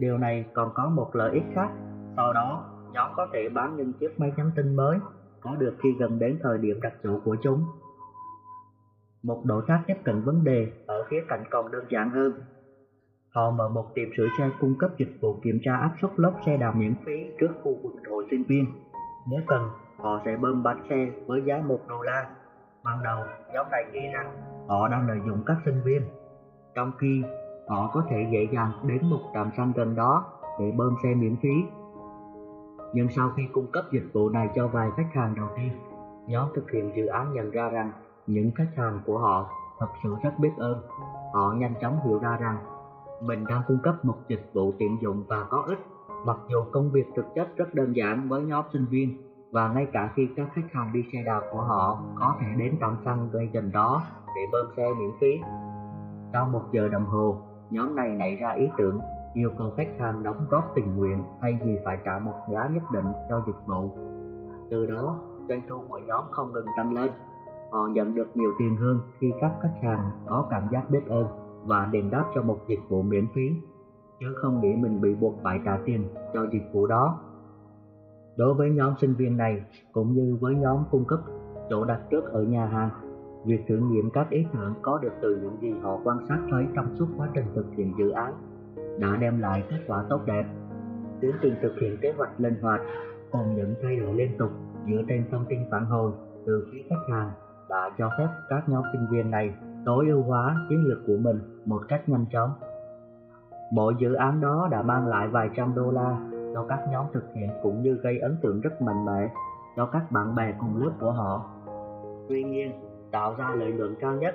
Điều 0.00 0.18
này 0.18 0.44
còn 0.54 0.70
có 0.74 0.88
một 0.88 1.16
lợi 1.16 1.30
ích 1.32 1.44
khác, 1.54 1.68
sau 2.16 2.32
đó 2.32 2.64
nhóm 2.94 3.10
có 3.16 3.26
thể 3.32 3.48
bán 3.48 3.76
những 3.76 3.92
chiếc 3.92 4.20
máy 4.20 4.32
nhắn 4.36 4.50
tin 4.56 4.76
mới 4.76 4.98
có 5.40 5.56
được 5.56 5.74
khi 5.82 5.88
gần 5.98 6.18
đến 6.18 6.38
thời 6.42 6.58
điểm 6.58 6.80
đặt 6.82 6.92
chủ 7.02 7.20
của 7.24 7.36
chúng. 7.42 7.64
Một 9.22 9.40
độ 9.44 9.60
khác 9.66 9.80
tiếp 9.86 9.96
cận 10.04 10.22
vấn 10.22 10.44
đề 10.44 10.68
ở 10.86 11.04
khía 11.04 11.20
cạnh 11.28 11.44
còn 11.50 11.70
đơn 11.70 11.84
giản 11.90 12.10
hơn. 12.10 12.32
Họ 13.34 13.50
mở 13.50 13.68
một 13.68 13.94
tiệm 13.94 14.08
sửa 14.16 14.26
xe 14.38 14.50
cung 14.60 14.74
cấp 14.78 14.90
dịch 14.98 15.12
vụ 15.20 15.36
kiểm 15.42 15.58
tra 15.62 15.76
áp 15.76 15.90
suất 16.00 16.10
lốp 16.16 16.34
xe 16.46 16.56
đạp 16.56 16.72
miễn 16.76 16.94
phí 17.06 17.12
trước 17.40 17.50
khu 17.62 17.78
vực 17.82 17.92
hội 18.10 18.26
sinh 18.30 18.44
viên. 18.44 18.66
Nếu 19.30 19.40
cần, 19.46 19.68
họ 19.98 20.20
sẽ 20.24 20.36
bơm 20.36 20.62
bánh 20.62 20.86
xe 20.88 21.10
với 21.26 21.42
giá 21.46 21.62
1 21.66 21.78
đô 21.88 22.02
la. 22.02 22.30
Ban 22.84 23.02
đầu, 23.02 23.24
nhóm 23.54 23.66
này 23.70 23.84
nghĩ 23.92 24.00
rằng 24.12 24.36
họ 24.68 24.88
đang 24.88 25.08
lợi 25.08 25.18
dụng 25.26 25.42
các 25.46 25.56
sinh 25.64 25.82
viên, 25.84 26.02
trong 26.74 26.92
khi 26.98 27.22
họ 27.68 27.90
có 27.94 28.04
thể 28.08 28.26
dễ 28.32 28.48
dàng 28.52 28.72
đến 28.86 29.10
một 29.10 29.20
trạm 29.34 29.50
xăng 29.56 29.72
gần 29.76 29.94
đó 29.94 30.24
để 30.60 30.72
bơm 30.76 30.94
xe 31.02 31.14
miễn 31.14 31.36
phí. 31.42 31.83
Nhưng 32.94 33.08
sau 33.08 33.30
khi 33.36 33.42
cung 33.52 33.66
cấp 33.72 33.84
dịch 33.92 34.06
vụ 34.12 34.28
này 34.28 34.48
cho 34.54 34.68
vài 34.68 34.90
khách 34.96 35.08
hàng 35.14 35.34
đầu 35.36 35.46
tiên, 35.56 35.70
nhóm 36.26 36.48
thực 36.54 36.70
hiện 36.70 36.92
dự 36.96 37.06
án 37.06 37.32
nhận 37.32 37.50
ra 37.50 37.68
rằng 37.68 37.90
những 38.26 38.50
khách 38.54 38.70
hàng 38.76 39.00
của 39.06 39.18
họ 39.18 39.50
thật 39.78 39.88
sự 40.02 40.14
rất 40.22 40.38
biết 40.38 40.52
ơn. 40.58 40.78
Họ 41.32 41.52
nhanh 41.52 41.74
chóng 41.80 42.00
hiểu 42.04 42.18
ra 42.18 42.36
rằng 42.36 42.56
mình 43.22 43.44
đang 43.48 43.62
cung 43.68 43.78
cấp 43.82 44.04
một 44.04 44.16
dịch 44.28 44.50
vụ 44.52 44.72
tiện 44.78 44.98
dụng 45.02 45.24
và 45.28 45.44
có 45.50 45.64
ích, 45.66 45.78
mặc 46.24 46.36
dù 46.48 46.64
công 46.72 46.90
việc 46.90 47.06
thực 47.16 47.24
chất 47.34 47.56
rất 47.56 47.74
đơn 47.74 47.96
giản 47.96 48.28
với 48.28 48.42
nhóm 48.42 48.64
sinh 48.72 48.86
viên 48.90 49.16
và 49.52 49.68
ngay 49.68 49.86
cả 49.92 50.10
khi 50.14 50.28
các 50.36 50.48
khách 50.54 50.72
hàng 50.72 50.92
đi 50.92 51.04
xe 51.12 51.18
đạp 51.26 51.40
của 51.50 51.60
họ 51.60 51.98
có 52.14 52.34
thể 52.40 52.46
đến 52.58 52.76
trạm 52.80 52.96
xăng 53.04 53.28
ngay 53.32 53.50
gần 53.52 53.70
đó 53.72 54.02
để 54.36 54.42
bơm 54.52 54.66
xe 54.76 54.88
miễn 54.98 55.10
phí. 55.20 55.40
Sau 56.32 56.46
một 56.46 56.62
giờ 56.72 56.88
đồng 56.88 57.06
hồ, 57.06 57.36
nhóm 57.70 57.96
này 57.96 58.08
nảy 58.08 58.36
ra 58.36 58.50
ý 58.50 58.68
tưởng 58.78 59.00
yêu 59.34 59.50
cầu 59.58 59.70
khách 59.76 59.88
hàng 59.98 60.22
đóng 60.22 60.46
góp 60.50 60.64
tình 60.74 60.96
nguyện 60.96 61.22
thay 61.40 61.58
vì 61.64 61.78
phải 61.84 61.98
trả 62.04 62.18
một 62.18 62.34
giá 62.52 62.68
nhất 62.72 62.82
định 62.92 63.06
cho 63.28 63.42
dịch 63.46 63.66
vụ. 63.66 63.90
Từ 64.70 64.86
đó, 64.86 65.18
doanh 65.48 65.62
thu 65.68 65.76
của 65.88 65.98
nhóm 65.98 66.24
không 66.30 66.52
ngừng 66.52 66.66
tăng 66.76 66.92
lên. 66.92 67.10
Họ 67.70 67.86
nhận 67.86 68.14
được 68.14 68.36
nhiều 68.36 68.50
tiền 68.58 68.76
hơn 68.76 69.00
khi 69.18 69.32
các 69.40 69.52
khách 69.62 69.74
hàng 69.82 70.10
có 70.26 70.46
cảm 70.50 70.62
giác 70.72 70.90
biết 70.90 71.06
ơn 71.08 71.26
và 71.64 71.88
đền 71.92 72.10
đáp 72.10 72.24
cho 72.34 72.42
một 72.42 72.58
dịch 72.68 72.80
vụ 72.88 73.02
miễn 73.02 73.26
phí, 73.34 73.50
chứ 74.20 74.26
không 74.42 74.60
nghĩ 74.60 74.74
mình 74.76 75.00
bị 75.00 75.14
buộc 75.14 75.34
phải 75.42 75.60
trả 75.64 75.78
tiền 75.84 76.08
cho 76.34 76.46
dịch 76.52 76.72
vụ 76.72 76.86
đó. 76.86 77.20
Đối 78.36 78.54
với 78.54 78.70
nhóm 78.70 78.94
sinh 79.00 79.14
viên 79.14 79.36
này, 79.36 79.64
cũng 79.92 80.12
như 80.12 80.38
với 80.40 80.54
nhóm 80.54 80.84
cung 80.90 81.04
cấp 81.04 81.18
chỗ 81.70 81.84
đặt 81.84 82.00
trước 82.10 82.24
ở 82.32 82.42
nhà 82.42 82.66
hàng, 82.66 82.90
việc 83.44 83.60
thử 83.68 83.76
nghiệm 83.76 84.10
các 84.10 84.30
ý 84.30 84.46
tưởng 84.52 84.74
có 84.82 84.98
được 84.98 85.12
từ 85.22 85.38
những 85.42 85.56
gì 85.60 85.80
họ 85.82 86.00
quan 86.04 86.18
sát 86.28 86.38
thấy 86.50 86.66
trong 86.74 86.96
suốt 86.96 87.06
quá 87.16 87.28
trình 87.34 87.44
thực 87.54 87.66
hiện 87.76 87.92
dự 87.98 88.10
án 88.10 88.34
đã 88.98 89.16
đem 89.20 89.40
lại 89.40 89.64
kết 89.70 89.78
quả 89.86 90.04
tốt 90.10 90.20
đẹp. 90.26 90.44
Tiến 91.20 91.32
trình 91.42 91.54
thực 91.62 91.72
hiện 91.80 91.96
kế 92.00 92.12
hoạch 92.16 92.40
linh 92.40 92.60
hoạt 92.62 92.80
cùng 93.30 93.56
những 93.56 93.74
thay 93.82 93.96
đổi 93.96 94.14
liên 94.14 94.38
tục 94.38 94.50
dựa 94.88 95.02
trên 95.08 95.24
thông 95.30 95.44
tin 95.48 95.58
phản 95.70 95.84
hồi 95.84 96.12
từ 96.46 96.68
phía 96.72 96.82
khách 96.90 97.12
hàng 97.12 97.30
đã 97.68 97.90
cho 97.98 98.10
phép 98.18 98.28
các 98.48 98.68
nhóm 98.68 98.82
sinh 98.92 99.06
viên 99.10 99.30
này 99.30 99.54
tối 99.84 100.06
ưu 100.08 100.22
hóa 100.22 100.56
chiến 100.68 100.84
lược 100.84 100.98
của 101.06 101.16
mình 101.20 101.38
một 101.64 101.82
cách 101.88 102.08
nhanh 102.08 102.26
chóng. 102.32 102.50
Mỗi 103.72 103.94
dự 103.98 104.14
án 104.14 104.40
đó 104.40 104.68
đã 104.70 104.82
mang 104.82 105.06
lại 105.06 105.28
vài 105.28 105.50
trăm 105.56 105.74
đô 105.74 105.90
la 105.90 106.16
cho 106.54 106.66
các 106.68 106.80
nhóm 106.90 107.06
thực 107.12 107.24
hiện 107.34 107.50
cũng 107.62 107.82
như 107.82 107.94
gây 107.94 108.18
ấn 108.18 108.36
tượng 108.42 108.60
rất 108.60 108.82
mạnh 108.82 109.04
mẽ 109.04 109.28
cho 109.76 109.86
các 109.86 110.12
bạn 110.12 110.34
bè 110.34 110.54
cùng 110.60 110.82
lớp 110.82 110.90
của 111.00 111.12
họ. 111.12 111.50
Tuy 112.28 112.44
nhiên, 112.44 112.72
tạo 113.10 113.34
ra 113.38 113.54
lợi 113.54 113.72
nhuận 113.72 113.94
cao 114.00 114.16
nhất 114.16 114.34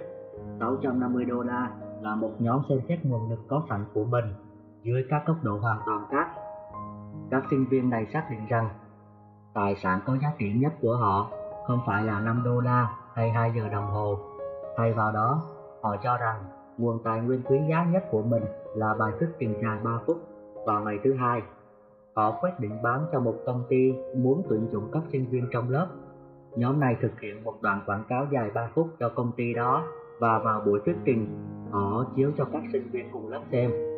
650 0.60 1.26
đô 1.26 1.42
la 1.42 1.72
là 2.02 2.16
một 2.16 2.32
nhóm 2.40 2.62
xem 2.70 2.80
xét 2.88 3.06
nguồn 3.06 3.30
lực 3.30 3.40
có 3.48 3.64
sẵn 3.70 3.86
của 3.94 4.06
mình 4.06 4.26
dưới 4.89 5.06
các 5.09 5.24
cấp 5.25 5.36
độ 5.44 5.57
hoàn 5.57 5.77
toàn 5.86 6.06
khác. 6.12 6.27
Các 7.31 7.44
sinh 7.50 7.65
viên 7.65 7.89
này 7.89 8.06
xác 8.13 8.27
định 8.31 8.47
rằng 8.50 8.69
tài 9.53 9.75
sản 9.75 10.00
có 10.06 10.18
giá 10.21 10.27
trị 10.38 10.53
nhất 10.53 10.74
của 10.81 10.95
họ 10.95 11.31
không 11.68 11.80
phải 11.86 12.03
là 12.03 12.19
5 12.19 12.41
đô 12.45 12.59
la 12.59 12.89
hay 13.13 13.31
2 13.31 13.51
giờ 13.56 13.69
đồng 13.69 13.88
hồ. 13.88 14.18
Thay 14.77 14.94
vào 14.94 15.12
đó, 15.12 15.41
họ 15.81 15.95
cho 16.03 16.18
rằng 16.18 16.44
nguồn 16.77 17.03
tài 17.03 17.21
nguyên 17.21 17.41
quý 17.44 17.59
giá 17.69 17.86
nhất 17.86 18.03
của 18.12 18.21
mình 18.21 18.44
là 18.75 18.94
bài 19.00 19.12
thuyết 19.19 19.30
trình 19.39 19.53
dài 19.63 19.77
3 19.83 19.91
phút 20.06 20.18
vào 20.65 20.81
ngày 20.81 21.00
thứ 21.03 21.13
hai. 21.13 21.41
Họ 22.15 22.31
quyết 22.41 22.59
định 22.59 22.81
bán 22.83 23.06
cho 23.12 23.19
một 23.19 23.36
công 23.45 23.63
ty 23.69 23.94
muốn 24.18 24.44
tuyển 24.50 24.68
dụng 24.71 24.89
các 24.91 25.03
sinh 25.12 25.25
viên 25.30 25.47
trong 25.51 25.69
lớp. 25.69 25.88
Nhóm 26.56 26.80
này 26.80 26.97
thực 27.01 27.19
hiện 27.19 27.44
một 27.44 27.62
đoạn 27.62 27.81
quảng 27.86 28.03
cáo 28.09 28.25
dài 28.31 28.51
3 28.53 28.69
phút 28.75 28.88
cho 29.00 29.09
công 29.09 29.31
ty 29.31 29.53
đó 29.53 29.83
và 30.19 30.39
vào 30.39 30.62
buổi 30.65 30.80
thuyết 30.86 30.95
trình, 31.06 31.27
họ 31.71 32.06
chiếu 32.15 32.31
cho 32.38 32.45
các 32.53 32.62
sinh 32.74 32.89
viên 32.91 33.12
cùng 33.12 33.30
lớp 33.30 33.41
xem. 33.51 33.88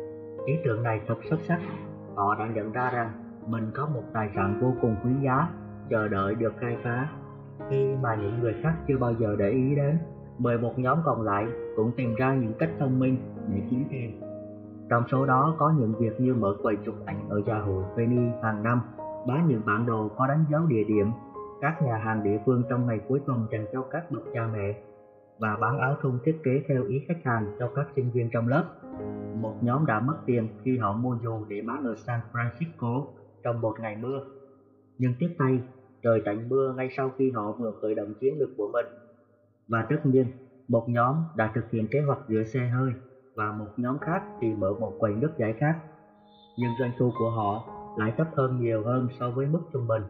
Ý 0.46 0.58
tưởng 0.64 0.82
này 0.82 1.00
thật 1.06 1.16
xuất 1.30 1.40
sắc. 1.48 1.60
Họ 2.14 2.34
đã 2.38 2.46
nhận 2.54 2.72
ra 2.72 2.90
rằng 2.90 3.10
mình 3.46 3.70
có 3.74 3.88
một 3.94 4.02
tài 4.12 4.30
sản 4.34 4.58
vô 4.62 4.72
cùng 4.80 4.96
quý 5.04 5.10
giá 5.22 5.48
chờ 5.90 6.08
đợi 6.08 6.34
được 6.34 6.52
khai 6.60 6.76
phá 6.84 7.08
khi 7.70 7.94
mà 8.02 8.14
những 8.14 8.40
người 8.40 8.54
khác 8.62 8.74
chưa 8.88 8.98
bao 8.98 9.12
giờ 9.12 9.36
để 9.38 9.50
ý 9.50 9.74
đến. 9.74 9.98
11 10.38 10.78
nhóm 10.78 10.98
còn 11.04 11.22
lại 11.22 11.46
cũng 11.76 11.92
tìm 11.96 12.14
ra 12.14 12.34
những 12.34 12.52
cách 12.58 12.70
thông 12.78 12.98
minh 12.98 13.16
để 13.48 13.62
kiếm 13.70 13.84
tiền. 13.90 14.20
Trong 14.90 15.02
số 15.08 15.26
đó 15.26 15.54
có 15.58 15.72
những 15.78 15.94
việc 15.98 16.20
như 16.20 16.34
mở 16.34 16.56
quầy 16.62 16.76
chụp 16.84 16.94
ảnh 17.06 17.28
ở 17.28 17.42
gia 17.46 17.58
hội 17.58 17.84
Penny 17.96 18.30
hàng 18.42 18.62
năm, 18.62 18.80
bán 19.26 19.48
những 19.48 19.62
bản 19.66 19.86
đồ 19.86 20.08
có 20.16 20.26
đánh 20.26 20.44
dấu 20.50 20.66
địa 20.66 20.84
điểm, 20.84 21.10
các 21.60 21.82
nhà 21.82 21.96
hàng 21.96 22.22
địa 22.22 22.38
phương 22.46 22.62
trong 22.70 22.86
ngày 22.86 23.00
cuối 23.08 23.20
tuần 23.26 23.46
dành 23.52 23.66
cho 23.72 23.82
các 23.90 24.10
bậc 24.10 24.22
cha 24.34 24.48
mẹ 24.52 24.74
và 25.38 25.56
bán 25.60 25.78
áo 25.78 25.96
thun 26.02 26.18
thiết 26.24 26.38
kế 26.44 26.62
theo 26.68 26.84
ý 26.84 27.04
khách 27.08 27.24
hàng 27.24 27.56
cho 27.58 27.70
các 27.74 27.86
sinh 27.96 28.10
viên 28.10 28.30
trong 28.32 28.48
lớp. 28.48 28.64
Một 29.42 29.54
nhóm 29.60 29.86
đã 29.86 30.00
mất 30.00 30.16
tiền 30.26 30.48
khi 30.62 30.78
họ 30.78 30.92
mua 30.92 31.16
dù 31.22 31.44
để 31.48 31.62
bán 31.66 31.84
ở 31.84 31.94
San 31.96 32.20
Francisco 32.32 33.04
trong 33.42 33.60
một 33.60 33.80
ngày 33.80 33.96
mưa. 33.96 34.20
Nhưng 34.98 35.14
tiếp 35.18 35.28
tay, 35.38 35.60
trời 36.02 36.22
tạnh 36.24 36.48
mưa 36.48 36.74
ngay 36.76 36.88
sau 36.96 37.10
khi 37.18 37.30
họ 37.30 37.52
vừa 37.52 37.72
khởi 37.82 37.94
động 37.94 38.14
chiến 38.20 38.38
lược 38.38 38.56
của 38.56 38.70
mình. 38.72 38.86
Và 39.68 39.86
tất 39.88 39.96
nhiên, 40.04 40.26
một 40.68 40.88
nhóm 40.88 41.16
đã 41.34 41.50
thực 41.54 41.70
hiện 41.70 41.86
kế 41.90 42.00
hoạch 42.00 42.18
rửa 42.28 42.42
xe 42.42 42.68
hơi 42.68 42.92
và 43.34 43.52
một 43.52 43.68
nhóm 43.76 43.98
khác 43.98 44.22
thì 44.40 44.54
mở 44.54 44.74
một 44.80 44.92
quầy 44.98 45.14
nước 45.14 45.30
giải 45.38 45.52
khát. 45.52 45.74
Nhưng 46.58 46.70
doanh 46.80 46.92
thu 46.98 47.12
của 47.18 47.30
họ 47.30 47.62
lại 47.96 48.12
thấp 48.16 48.26
hơn 48.36 48.60
nhiều 48.60 48.82
hơn 48.84 49.08
so 49.20 49.30
với 49.30 49.46
mức 49.46 49.60
trung 49.72 49.86
bình. 49.86 50.02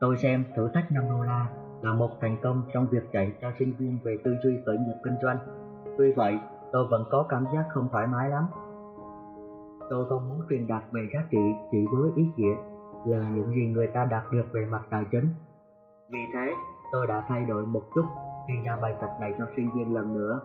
Tôi 0.00 0.16
xem 0.16 0.44
thử 0.56 0.68
thách 0.74 0.92
5 0.92 1.04
đô 1.10 1.22
la 1.22 1.48
là 1.82 1.92
một 1.92 2.10
thành 2.20 2.36
công 2.42 2.62
trong 2.74 2.86
việc 2.86 3.04
dạy 3.12 3.32
cho 3.40 3.52
sinh 3.58 3.72
viên 3.78 3.98
về 4.04 4.16
tư 4.24 4.34
duy 4.44 4.58
khởi 4.66 4.76
nghiệp 4.78 4.96
kinh 5.04 5.14
doanh. 5.22 5.38
Tuy 5.98 6.12
vậy, 6.12 6.38
tôi 6.72 6.86
vẫn 6.90 7.04
có 7.10 7.26
cảm 7.28 7.44
giác 7.54 7.64
không 7.68 7.88
thoải 7.92 8.06
mái 8.06 8.28
lắm. 8.30 8.44
Tôi 9.90 10.06
không 10.08 10.28
muốn 10.28 10.40
truyền 10.48 10.66
đạt 10.66 10.82
về 10.92 11.08
giá 11.14 11.20
trị 11.30 11.38
chỉ 11.70 11.86
với 11.92 12.10
ý 12.16 12.24
nghĩa 12.36 12.56
là 13.06 13.30
những 13.30 13.50
gì 13.50 13.66
người 13.66 13.86
ta 13.86 14.04
đạt 14.04 14.22
được 14.32 14.44
về 14.52 14.66
mặt 14.70 14.82
tài 14.90 15.04
chính. 15.10 15.28
Vì 16.10 16.18
thế, 16.32 16.54
tôi 16.92 17.06
đã 17.06 17.24
thay 17.28 17.44
đổi 17.44 17.66
một 17.66 17.82
chút 17.94 18.04
khi 18.48 18.54
giao 18.64 18.78
bài 18.82 18.94
tập 19.00 19.10
này 19.20 19.34
cho 19.38 19.46
sinh 19.56 19.70
viên 19.74 19.94
lần 19.94 20.14
nữa. 20.14 20.40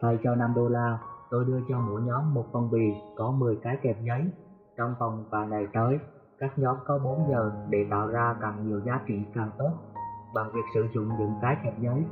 Thay 0.00 0.18
cho 0.24 0.34
5 0.34 0.52
đô 0.54 0.68
la, 0.68 0.98
tôi 1.30 1.44
đưa 1.44 1.60
cho 1.68 1.80
mỗi 1.80 2.02
nhóm 2.02 2.34
một 2.34 2.44
phong 2.52 2.70
bì 2.70 2.94
có 3.16 3.30
10 3.30 3.56
cái 3.62 3.76
kẹp 3.82 3.96
giấy. 4.02 4.30
Trong 4.76 4.94
vòng 4.98 5.24
vài 5.30 5.46
ngày 5.46 5.66
tới, 5.72 5.98
các 6.38 6.58
nhóm 6.58 6.76
có 6.86 6.98
4 6.98 7.26
giờ 7.30 7.52
để 7.68 7.86
tạo 7.90 8.06
ra 8.06 8.36
càng 8.40 8.68
nhiều 8.68 8.80
giá 8.80 9.00
trị 9.06 9.22
càng 9.34 9.50
tốt 9.58 9.70
bằng 10.34 10.52
việc 10.52 10.64
sử 10.74 10.86
dụng 10.94 11.08
những 11.18 11.32
cái 11.42 11.56
kẹp 11.64 11.80
giấy. 11.80 12.04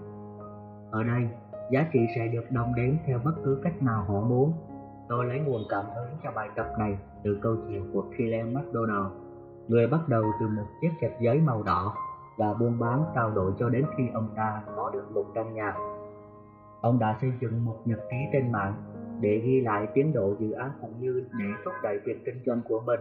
Ở 0.91 1.03
đây, 1.03 1.29
giá 1.71 1.87
trị 1.93 2.01
sẽ 2.17 2.27
được 2.27 2.45
đồng 2.51 2.75
đếm 2.75 2.95
theo 3.07 3.21
bất 3.25 3.33
cứ 3.45 3.61
cách 3.63 3.83
nào 3.83 4.05
họ 4.09 4.21
muốn. 4.21 4.53
Tôi 5.11 5.25
lấy 5.25 5.41
nguồn 5.41 5.63
cảm 5.69 5.85
hứng 5.95 6.09
cho 6.23 6.31
bài 6.35 6.49
tập 6.57 6.67
này 6.79 6.99
từ 7.25 7.39
câu 7.43 7.57
chuyện 7.69 7.91
của 7.93 8.05
Killian 8.19 8.55
McDonald, 8.55 9.07
người 9.69 9.87
bắt 9.87 10.01
đầu 10.09 10.23
từ 10.41 10.49
một 10.49 10.67
chiếc 10.81 10.91
kẹp 11.01 11.21
giấy 11.21 11.41
màu 11.41 11.63
đỏ 11.63 11.95
và 12.37 12.55
buôn 12.55 12.79
bán 12.79 13.05
trao 13.15 13.31
đổi 13.31 13.53
cho 13.59 13.69
đến 13.69 13.85
khi 13.97 14.05
ông 14.15 14.29
ta 14.37 14.63
có 14.77 14.91
được 14.91 15.05
một 15.15 15.25
căn 15.35 15.55
nhà. 15.55 15.75
Ông 16.81 16.99
đã 16.99 17.17
xây 17.21 17.33
dựng 17.41 17.65
một 17.65 17.77
nhật 17.85 17.99
ký 18.11 18.17
trên 18.33 18.53
mạng 18.53 18.75
để 19.21 19.41
ghi 19.45 19.61
lại 19.61 19.89
tiến 19.95 20.13
độ 20.13 20.35
dự 20.39 20.51
án 20.51 20.71
cũng 20.81 21.01
như 21.01 21.25
để 21.39 21.45
thúc 21.65 21.75
đẩy 21.83 21.99
việc 22.05 22.25
kinh 22.25 22.43
doanh 22.47 22.61
của 22.69 22.81
mình 22.81 23.01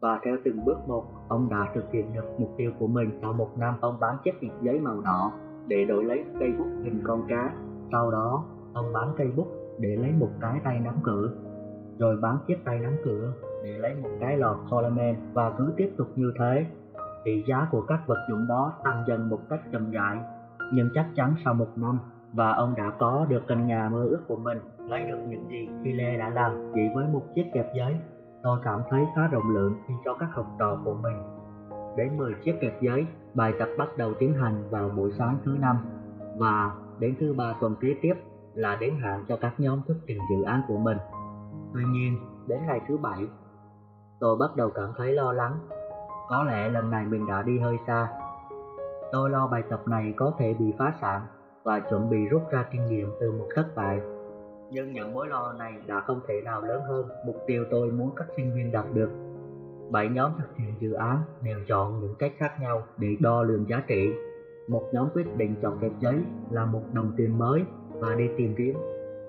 và 0.00 0.20
theo 0.24 0.36
từng 0.44 0.64
bước 0.64 0.88
một, 0.88 1.04
ông 1.28 1.48
đã 1.50 1.72
thực 1.74 1.92
hiện 1.92 2.12
được 2.14 2.40
mục 2.40 2.54
tiêu 2.56 2.72
của 2.78 2.86
mình. 2.86 3.18
Sau 3.22 3.32
một 3.32 3.58
năm, 3.58 3.74
ông 3.80 4.00
bán 4.00 4.16
chiếc 4.24 4.40
kẹp 4.40 4.62
giấy 4.62 4.80
màu 4.80 5.00
đỏ 5.00 5.32
để 5.66 5.84
đổi 5.84 6.04
lấy 6.04 6.24
cây 6.40 6.52
bút 6.58 6.68
hình 6.84 7.00
con 7.04 7.22
cá. 7.28 7.54
Sau 7.92 8.10
đó, 8.10 8.44
ông 8.74 8.92
bán 8.92 9.08
cây 9.16 9.30
bút 9.36 9.46
để 9.78 9.96
lấy 9.96 10.12
một 10.12 10.30
cái 10.40 10.60
tay 10.64 10.80
nắm 10.80 10.94
cửa, 11.02 11.30
rồi 11.98 12.16
bán 12.16 12.38
chiếc 12.46 12.64
tay 12.64 12.78
nắm 12.78 12.96
cửa 13.04 13.32
để 13.64 13.78
lấy 13.78 13.94
một 13.94 14.10
cái 14.20 14.36
lò 14.36 14.56
Coleman 14.70 15.14
và 15.32 15.50
cứ 15.58 15.72
tiếp 15.76 15.90
tục 15.96 16.08
như 16.16 16.32
thế. 16.38 16.66
Thì 17.24 17.44
giá 17.48 17.66
của 17.70 17.80
các 17.80 18.06
vật 18.06 18.18
dụng 18.30 18.46
đó 18.48 18.72
tăng 18.84 19.04
dần 19.06 19.28
một 19.28 19.40
cách 19.50 19.60
chậm 19.72 19.90
rãi, 19.90 20.18
nhưng 20.72 20.88
chắc 20.94 21.06
chắn 21.14 21.34
sau 21.44 21.54
một 21.54 21.68
năm, 21.76 21.98
và 22.32 22.52
ông 22.52 22.74
đã 22.76 22.92
có 22.98 23.26
được 23.28 23.42
căn 23.48 23.66
nhà 23.66 23.88
mơ 23.92 24.04
ước 24.04 24.20
của 24.28 24.36
mình 24.36 24.58
lấy 24.88 25.04
được 25.04 25.18
những 25.28 25.48
gì 25.50 25.68
khi 25.84 25.92
Lê 25.92 26.16
đã 26.16 26.28
làm 26.28 26.72
chỉ 26.74 26.80
với 26.94 27.06
một 27.12 27.22
chiếc 27.34 27.44
kẹp 27.54 27.74
giấy. 27.74 27.96
Tôi 28.42 28.58
cảm 28.64 28.80
thấy 28.90 29.06
khá 29.16 29.26
rộng 29.26 29.54
lượng 29.54 29.74
khi 29.88 29.94
cho 30.04 30.14
các 30.14 30.28
học 30.32 30.46
trò 30.58 30.78
của 30.84 30.94
mình 30.94 31.16
đến 31.96 32.16
10 32.16 32.34
chiếc 32.44 32.60
kẹp 32.60 32.82
giấy. 32.82 33.06
Bài 33.34 33.52
tập 33.58 33.68
bắt 33.78 33.88
đầu 33.96 34.14
tiến 34.18 34.34
hành 34.34 34.70
vào 34.70 34.88
buổi 34.88 35.12
sáng 35.18 35.38
thứ 35.44 35.56
năm 35.60 35.76
và 36.36 36.72
đến 36.98 37.14
thứ 37.20 37.34
ba 37.34 37.54
tuần 37.60 37.74
kế 37.80 37.94
tiếp 38.02 38.14
là 38.54 38.76
đến 38.80 38.94
hạn 39.02 39.24
cho 39.28 39.36
các 39.36 39.54
nhóm 39.58 39.80
thuyết 39.86 39.96
trình 40.06 40.18
dự 40.30 40.42
án 40.42 40.62
của 40.68 40.78
mình 40.78 40.96
tuy 41.74 41.84
nhiên, 41.84 42.18
đến 42.46 42.58
ngày 42.66 42.80
thứ 42.88 42.96
bảy, 42.96 43.26
tôi 44.20 44.36
bắt 44.36 44.56
đầu 44.56 44.70
cảm 44.70 44.92
thấy 44.96 45.12
lo 45.12 45.32
lắng. 45.32 45.58
Có 46.28 46.42
lẽ 46.42 46.68
lần 46.68 46.90
này 46.90 47.06
mình 47.06 47.26
đã 47.26 47.42
đi 47.42 47.58
hơi 47.58 47.76
xa. 47.86 48.08
Tôi 49.12 49.30
lo 49.30 49.46
bài 49.46 49.62
tập 49.70 49.80
này 49.86 50.14
có 50.16 50.32
thể 50.38 50.54
bị 50.54 50.72
phá 50.78 50.92
sản 51.00 51.20
và 51.64 51.80
chuẩn 51.80 52.10
bị 52.10 52.28
rút 52.28 52.42
ra 52.50 52.64
kinh 52.70 52.86
nghiệm 52.86 53.10
từ 53.20 53.32
một 53.32 53.46
thất 53.54 53.66
bại. 53.76 54.00
Nhưng 54.70 54.92
những 54.92 55.14
mối 55.14 55.28
lo 55.28 55.52
này 55.52 55.74
đã 55.86 56.00
không 56.00 56.20
thể 56.28 56.40
nào 56.44 56.62
lớn 56.62 56.82
hơn 56.88 57.08
mục 57.26 57.36
tiêu 57.46 57.64
tôi 57.70 57.90
muốn 57.90 58.10
các 58.16 58.26
sinh 58.36 58.54
viên 58.54 58.72
đạt 58.72 58.84
được. 58.94 59.10
Bảy 59.90 60.08
nhóm 60.08 60.32
thực 60.38 60.56
hiện 60.56 60.74
dự 60.80 60.92
án 60.92 61.22
đều 61.42 61.58
chọn 61.68 62.00
những 62.00 62.14
cách 62.18 62.32
khác 62.38 62.52
nhau 62.60 62.82
để 62.96 63.16
đo 63.20 63.42
lường 63.42 63.68
giá 63.68 63.82
trị. 63.86 64.12
Một 64.68 64.82
nhóm 64.92 65.08
quyết 65.14 65.36
định 65.36 65.54
chọn 65.62 65.78
kẹp 65.80 65.92
giấy 66.00 66.16
là 66.50 66.64
một 66.64 66.82
đồng 66.92 67.12
tiền 67.16 67.38
mới 67.38 67.64
và 67.90 68.14
đi 68.14 68.28
tìm 68.36 68.54
kiếm. 68.58 68.74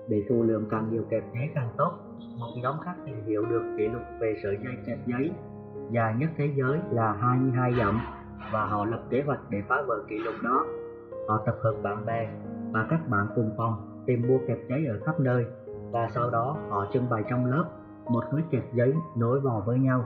Để 0.08 0.24
thu 0.28 0.42
lượng 0.42 0.64
càng 0.70 0.88
nhiều 0.90 1.04
kẹp 1.10 1.24
giấy 1.34 1.48
càng 1.54 1.68
tốt 1.76 1.92
một 2.38 2.52
nhóm 2.62 2.76
khác 2.84 2.94
tìm 3.06 3.24
hiểu 3.26 3.44
được 3.44 3.62
kỷ 3.76 3.88
lục 3.88 4.02
về 4.20 4.36
sợi 4.42 4.58
dây 4.64 4.74
kẹp 4.86 4.98
giấy 5.06 5.32
dài 5.90 6.14
nhất 6.18 6.30
thế 6.36 6.52
giới 6.56 6.78
là 6.90 7.12
22 7.12 7.74
dặm 7.78 8.00
và 8.52 8.64
họ 8.64 8.84
lập 8.84 9.02
kế 9.10 9.22
hoạch 9.26 9.40
để 9.50 9.62
phá 9.68 9.82
vỡ 9.86 10.02
kỷ 10.08 10.18
lục 10.18 10.34
đó. 10.42 10.64
Họ 11.28 11.42
tập 11.46 11.56
hợp 11.62 11.74
bạn 11.82 12.06
bè 12.06 12.28
và 12.72 12.86
các 12.90 13.08
bạn 13.08 13.26
cùng 13.34 13.50
phòng 13.56 14.02
tìm 14.06 14.28
mua 14.28 14.38
kẹp 14.48 14.58
giấy 14.68 14.86
ở 14.86 14.98
khắp 15.06 15.20
nơi 15.20 15.44
và 15.90 16.08
sau 16.14 16.30
đó 16.30 16.56
họ 16.70 16.86
trưng 16.92 17.10
bày 17.10 17.24
trong 17.30 17.46
lớp 17.46 17.64
một 18.08 18.24
khối 18.30 18.42
kẹp 18.50 18.64
giấy 18.74 18.94
nối 19.16 19.40
vào 19.40 19.62
với 19.66 19.78
nhau. 19.78 20.04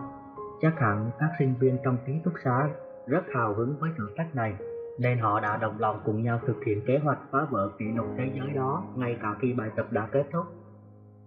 Chắc 0.61 0.79
hẳn 0.79 1.11
các 1.19 1.31
sinh 1.39 1.55
viên 1.61 1.79
trong 1.85 1.97
ký 2.07 2.13
túc 2.25 2.35
xá 2.45 2.69
rất 3.07 3.25
hào 3.35 3.55
hứng 3.55 3.77
với 3.81 3.91
thử 3.99 4.09
thách 4.17 4.35
này, 4.35 4.57
nên 4.99 5.19
họ 5.19 5.41
đã 5.41 5.57
đồng 5.57 5.79
lòng 5.79 6.01
cùng 6.05 6.23
nhau 6.23 6.41
thực 6.47 6.65
hiện 6.65 6.83
kế 6.87 6.99
hoạch 6.99 7.19
phá 7.31 7.47
vỡ 7.51 7.71
kỷ 7.79 7.85
lục 7.97 8.07
thế 8.19 8.31
giới 8.35 8.51
đó 8.55 8.85
ngay 8.97 9.19
cả 9.23 9.35
khi 9.41 9.53
bài 9.53 9.71
tập 9.77 9.87
đã 9.91 10.09
kết 10.13 10.25
thúc 10.33 10.45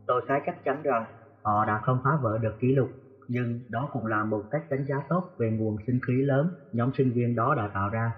tôi 0.07 0.21
khá 0.27 0.39
chắc 0.45 0.55
chắn 0.63 0.81
rằng 0.83 1.05
họ 1.43 1.65
đã 1.65 1.79
không 1.83 1.99
phá 2.03 2.09
vỡ 2.21 2.37
được 2.37 2.59
kỷ 2.59 2.71
lục 2.71 2.89
nhưng 3.27 3.59
đó 3.69 3.89
cũng 3.93 4.05
là 4.05 4.23
một 4.23 4.43
cách 4.51 4.61
đánh 4.69 4.85
giá 4.85 4.95
tốt 5.09 5.23
về 5.37 5.51
nguồn 5.51 5.77
sinh 5.87 5.99
khí 6.07 6.13
lớn 6.13 6.49
nhóm 6.71 6.91
sinh 6.97 7.11
viên 7.11 7.35
đó 7.35 7.55
đã 7.55 7.69
tạo 7.73 7.89
ra. 7.89 8.11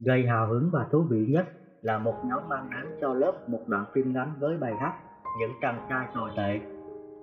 Gây 0.00 0.26
hào 0.26 0.46
hứng 0.46 0.70
và 0.72 0.86
thú 0.90 1.06
vị 1.10 1.26
nhất 1.26 1.46
là 1.82 1.98
một 1.98 2.14
nhóm 2.24 2.48
mang 2.48 2.70
đến 2.70 2.86
cho 3.00 3.14
lớp 3.14 3.32
một 3.48 3.60
đoạn 3.66 3.84
phim 3.92 4.12
ngắn 4.12 4.34
với 4.38 4.56
bài 4.56 4.74
hát 4.80 4.94
những 5.40 5.52
chàng 5.60 5.86
trai 5.88 6.06
tồi 6.14 6.30
tệ. 6.36 6.60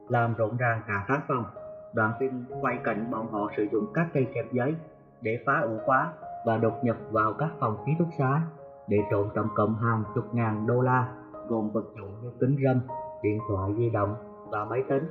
Làm 0.10 0.34
rộn 0.34 0.58
ràng 0.58 0.82
cả 0.88 1.06
khán 1.08 1.20
phòng 1.28 1.46
đoạn 1.94 2.14
phim 2.20 2.44
quay 2.62 2.80
cảnh 2.84 3.12
bọn 3.12 3.32
họ 3.32 3.52
sử 3.58 3.68
dụng 3.72 3.86
các 3.94 4.08
cây 4.14 4.28
kẹp 4.34 4.46
giấy 4.52 4.76
để 5.22 5.38
phá 5.46 5.60
ổ 5.60 5.78
khóa 5.86 6.14
và 6.46 6.58
đột 6.58 6.74
nhập 6.84 6.98
vào 7.12 7.34
các 7.34 7.50
phòng 7.60 7.84
ký 7.86 7.92
túc 8.00 8.08
xá 8.18 8.42
để 8.88 8.98
trộm 9.12 9.30
tổng 9.36 9.50
cộng 9.56 9.76
hàng 9.76 10.04
chục 10.16 10.26
ngàn 10.34 10.68
đô 10.68 10.82
la 10.82 11.14
gồm 11.48 11.70
vật 11.70 11.86
dụng 11.96 12.22
như 12.22 12.32
kính 12.40 12.56
râm, 12.64 12.82
điện 13.24 13.40
thoại 13.50 13.72
di 13.78 13.90
động 13.90 14.16
và 14.50 14.66
máy 14.66 14.84
tính. 14.90 15.04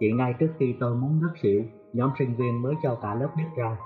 Chỉ 0.00 0.12
ngay 0.12 0.34
trước 0.38 0.50
khi 0.58 0.76
tôi 0.80 0.94
muốn 0.94 1.20
ngất 1.22 1.30
xỉu, 1.42 1.62
nhóm 1.92 2.10
sinh 2.18 2.34
viên 2.34 2.62
mới 2.62 2.74
cho 2.82 2.98
cả 3.02 3.14
lớp 3.14 3.28
biết 3.36 3.48
rằng 3.56 3.76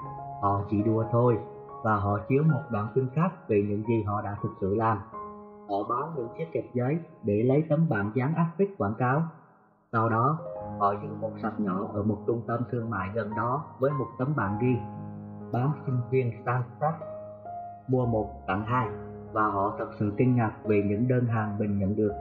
họ 0.42 0.62
chỉ 0.70 0.82
đùa 0.82 1.04
thôi 1.10 1.38
và 1.82 1.96
họ 1.96 2.18
chiếu 2.28 2.42
một 2.42 2.62
đoạn 2.70 2.88
phim 2.94 3.08
khác 3.14 3.48
về 3.48 3.64
những 3.68 3.82
gì 3.88 4.02
họ 4.02 4.22
đã 4.22 4.37
thực 4.42 4.52
sự 4.60 4.75
làm. 4.75 4.98
Họ 5.68 5.76
bán 5.88 6.12
những 6.16 6.28
chiếc 6.38 6.46
kẹp 6.52 6.64
giấy 6.75 6.98
để 7.22 7.42
lấy 7.42 7.64
tấm 7.68 7.87
bảng 7.88 8.12
dán 8.14 8.34
áp 8.34 8.46
phích 8.58 8.78
quảng 8.78 8.94
cáo. 8.94 9.22
Sau 9.92 10.08
đó, 10.08 10.38
họ 10.78 10.94
dựng 11.02 11.20
một 11.20 11.30
sạp 11.42 11.60
nhỏ 11.60 11.87
ở 11.92 12.02
một 12.02 12.18
trung 12.26 12.42
tâm 12.46 12.60
thương 12.70 12.90
mại 12.90 13.08
gần 13.14 13.30
đó 13.37 13.64
với 13.78 13.90
một 13.90 14.06
tấm 14.18 14.32
bảng 14.37 14.58
ghi 14.60 14.76
bán 15.52 15.72
sinh 15.87 16.00
viên 16.10 16.32
Stanford 16.44 16.92
mua 17.88 18.06
một 18.06 18.46
tặng 18.46 18.64
hai 18.66 18.88
và 19.32 19.46
họ 19.46 19.75
thật 19.78 19.88
sự 19.98 20.12
kinh 20.16 20.37
ngạc 20.37 20.52
về 20.64 20.82
những 20.87 21.08
đơn 21.08 21.26
hàng 21.26 21.58
mình 21.58 21.78
nhận 21.78 21.96
được. 21.96 22.12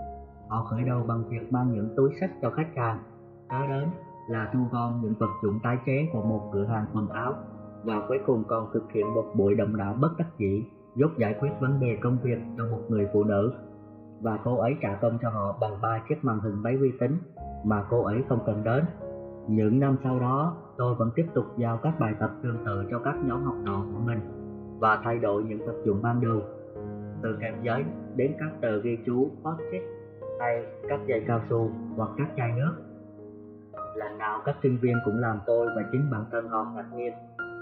Họ 0.47 0.63
khởi 0.63 0.83
đầu 0.83 1.03
bằng 1.07 1.23
việc 1.29 1.53
mang 1.53 1.71
những 1.71 1.89
túi 1.97 2.09
sách 2.19 2.31
cho 2.41 2.49
khách 2.49 2.75
hàng, 2.75 2.99
kế 3.49 3.67
đến 3.67 3.89
là 4.29 4.49
thu 4.53 4.59
gom 4.71 5.01
những 5.01 5.13
vật 5.19 5.31
dụng 5.43 5.59
tái 5.63 5.77
chế 5.85 6.07
của 6.13 6.21
một 6.21 6.49
cửa 6.53 6.65
hàng 6.65 6.85
quần 6.93 7.09
áo 7.09 7.33
và 7.83 8.01
cuối 8.07 8.19
cùng 8.25 8.43
còn 8.47 8.67
thực 8.73 8.91
hiện 8.91 9.13
một 9.13 9.25
buổi 9.35 9.55
động 9.55 9.77
não 9.77 9.93
bất 9.93 10.17
đắc 10.17 10.27
dĩ 10.37 10.63
giúp 10.95 11.11
giải 11.17 11.35
quyết 11.39 11.49
vấn 11.59 11.79
đề 11.79 11.97
công 12.01 12.17
việc 12.23 12.39
cho 12.57 12.63
một 12.71 12.81
người 12.89 13.07
phụ 13.13 13.23
nữ 13.23 13.51
và 14.21 14.39
cô 14.43 14.57
ấy 14.57 14.75
trả 14.81 14.93
công 15.01 15.17
cho 15.21 15.29
họ 15.29 15.57
bằng 15.61 15.81
ba 15.81 16.01
chiếc 16.09 16.23
màn 16.23 16.39
hình 16.39 16.63
máy 16.63 16.77
vi 16.77 16.91
tính 16.99 17.17
mà 17.63 17.85
cô 17.89 18.03
ấy 18.03 18.23
không 18.29 18.39
cần 18.45 18.63
đến. 18.63 18.85
Những 19.47 19.79
năm 19.79 19.97
sau 20.03 20.19
đó, 20.19 20.55
tôi 20.77 20.95
vẫn 20.95 21.11
tiếp 21.15 21.25
tục 21.33 21.45
giao 21.57 21.77
các 21.77 21.99
bài 21.99 22.13
tập 22.19 22.31
tương 22.43 22.65
tự 22.65 22.85
cho 22.91 22.99
các 22.99 23.15
nhóm 23.25 23.43
học 23.43 23.55
trò 23.65 23.85
của 23.93 23.99
mình 24.05 24.19
và 24.79 25.01
thay 25.03 25.17
đổi 25.17 25.43
những 25.43 25.65
vật 25.65 25.75
dụng 25.85 26.01
ban 26.01 26.21
đầu 26.21 26.41
từ 27.21 27.37
kẹp 27.41 27.63
giấy 27.63 27.83
đến 28.15 28.31
các 28.39 28.51
tờ 28.61 28.77
ghi 28.77 28.97
chú 29.05 29.29
post-it 29.43 29.96
hay 30.39 30.65
các 30.89 30.99
dây 31.07 31.23
cao 31.27 31.41
su 31.49 31.69
hoặc 31.95 32.09
các 32.17 32.27
chai 32.37 32.51
nước. 32.51 32.75
Lần 33.95 34.17
nào 34.17 34.41
các 34.45 34.55
sinh 34.63 34.77
viên 34.81 34.97
cũng 35.05 35.19
làm 35.19 35.39
tôi 35.45 35.67
và 35.75 35.83
chính 35.91 36.11
bản 36.11 36.25
thân 36.31 36.47
họ 36.47 36.71
ngạc 36.75 36.85
nhiên 36.95 37.13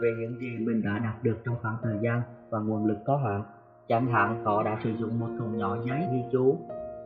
về 0.01 0.13
những 0.19 0.39
gì 0.39 0.65
mình 0.65 0.81
đã 0.81 0.99
đạt 1.03 1.23
được 1.23 1.37
trong 1.45 1.55
khoảng 1.61 1.77
thời 1.83 1.97
gian 2.01 2.21
và 2.49 2.59
nguồn 2.59 2.85
lực 2.85 2.97
có 3.05 3.17
hạn. 3.17 3.43
Chẳng 3.87 4.07
hạn, 4.07 4.45
họ 4.45 4.63
đã 4.63 4.79
sử 4.83 4.89
dụng 4.89 5.19
một 5.19 5.27
thùng 5.39 5.57
nhỏ 5.57 5.77
giấy 5.85 5.99
ghi 6.11 6.23
chú 6.31 6.57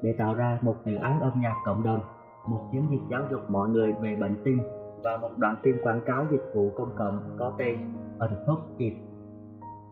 để 0.02 0.16
tạo 0.18 0.34
ra 0.34 0.60
một 0.62 0.76
dự 0.86 0.96
án 0.96 1.20
âm 1.20 1.32
nhạc 1.42 1.56
cộng 1.66 1.84
đồng, 1.84 2.00
một 2.48 2.70
chiến 2.72 2.88
dịch 2.92 3.02
giáo 3.12 3.22
dục 3.32 3.50
mọi 3.50 3.70
người 3.70 3.94
về 4.02 4.16
bệnh 4.16 4.36
tim 4.44 4.60
và 5.04 5.18
một 5.18 5.30
đoạn 5.38 5.56
phim 5.64 5.78
quảng 5.84 6.02
cáo 6.06 6.26
dịch 6.32 6.52
vụ 6.54 6.72
công 6.76 6.96
cộng 6.98 7.36
có 7.40 7.54
tên 7.58 7.78
Unhooked 8.20 8.94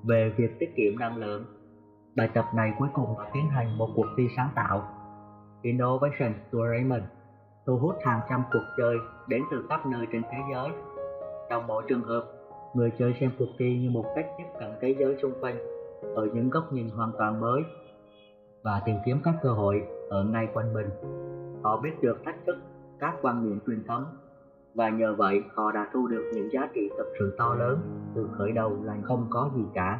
về 0.04 0.34
việc 0.38 0.60
tiết 0.60 0.76
kiệm 0.76 1.00
năng 1.00 1.18
lượng. 1.18 1.46
Bài 2.16 2.30
tập 2.34 2.46
này 2.56 2.74
cuối 2.80 2.88
cùng 2.94 3.16
đã 3.20 3.30
tiến 3.34 3.50
hành 3.50 3.78
một 3.78 3.88
cuộc 3.96 4.08
thi 4.18 4.28
sáng 4.36 4.50
tạo. 4.56 4.97
Innovation 5.62 6.34
Tournament 6.52 7.04
thu 7.66 7.78
hút 7.78 7.96
hàng 8.02 8.20
trăm 8.30 8.44
cuộc 8.52 8.64
chơi 8.78 8.98
đến 9.28 9.44
từ 9.52 9.66
khắp 9.70 9.86
nơi 9.86 10.08
trên 10.12 10.22
thế 10.32 10.38
giới. 10.54 10.70
Trong 11.50 11.68
mỗi 11.68 11.84
trường 11.88 12.02
hợp, 12.02 12.26
người 12.74 12.92
chơi 13.00 13.14
xem 13.20 13.32
cuộc 13.40 13.50
thi 13.60 13.80
như 13.80 13.90
một 13.90 14.06
cách 14.16 14.26
tiếp 14.38 14.44
cận 14.60 14.70
thế 14.82 14.96
giới 15.00 15.18
xung 15.22 15.34
quanh 15.42 15.58
ở 16.16 16.28
những 16.34 16.50
góc 16.50 16.74
nhìn 16.74 16.90
hoàn 16.90 17.12
toàn 17.18 17.40
mới 17.40 17.62
và 18.64 18.82
tìm 18.86 18.96
kiếm 19.06 19.18
các 19.24 19.36
cơ 19.44 19.50
hội 19.50 19.84
ở 20.10 20.24
ngay 20.24 20.48
quanh 20.54 20.74
mình. 20.74 20.90
Họ 21.64 21.78
biết 21.78 22.02
được 22.02 22.18
thách 22.26 22.46
thức 22.46 22.58
các 23.00 23.16
quan 23.22 23.44
niệm 23.44 23.60
truyền 23.68 23.84
thống 23.84 24.06
và 24.76 24.90
nhờ 24.90 25.16
vậy 25.18 25.44
họ 25.54 25.72
đã 25.72 25.90
thu 25.94 26.08
được 26.08 26.32
những 26.34 26.52
giá 26.52 26.70
trị 26.74 26.90
thật 26.98 27.06
sự 27.20 27.36
to 27.38 27.56
lớn 27.56 27.80
từ 28.16 28.30
khởi 28.38 28.52
đầu 28.52 28.78
là 28.84 28.98
không 29.04 29.28
có 29.30 29.50
gì 29.56 29.64
cả 29.74 30.00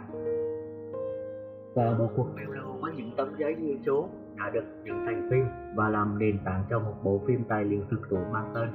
và 1.76 1.96
một 2.00 2.08
cuộc 2.16 2.28
phiêu 2.36 2.52
lưu 2.52 2.74
với 2.82 2.94
những 2.98 3.12
tấm 3.18 3.28
giấy 3.38 3.56
ghi 3.60 3.78
chú 3.86 4.06
đã 4.40 4.50
được 4.50 4.64
dựng 4.84 5.06
thành 5.06 5.28
phim 5.32 5.46
và 5.76 5.90
làm 5.90 6.20
nền 6.20 6.38
tảng 6.46 6.64
cho 6.70 6.80
một 6.80 6.94
bộ 7.04 7.22
phim 7.28 7.44
tài 7.44 7.64
liệu 7.64 7.82
thực 7.92 8.10
thụ 8.10 8.18
mang 8.32 8.52
tên 8.56 8.70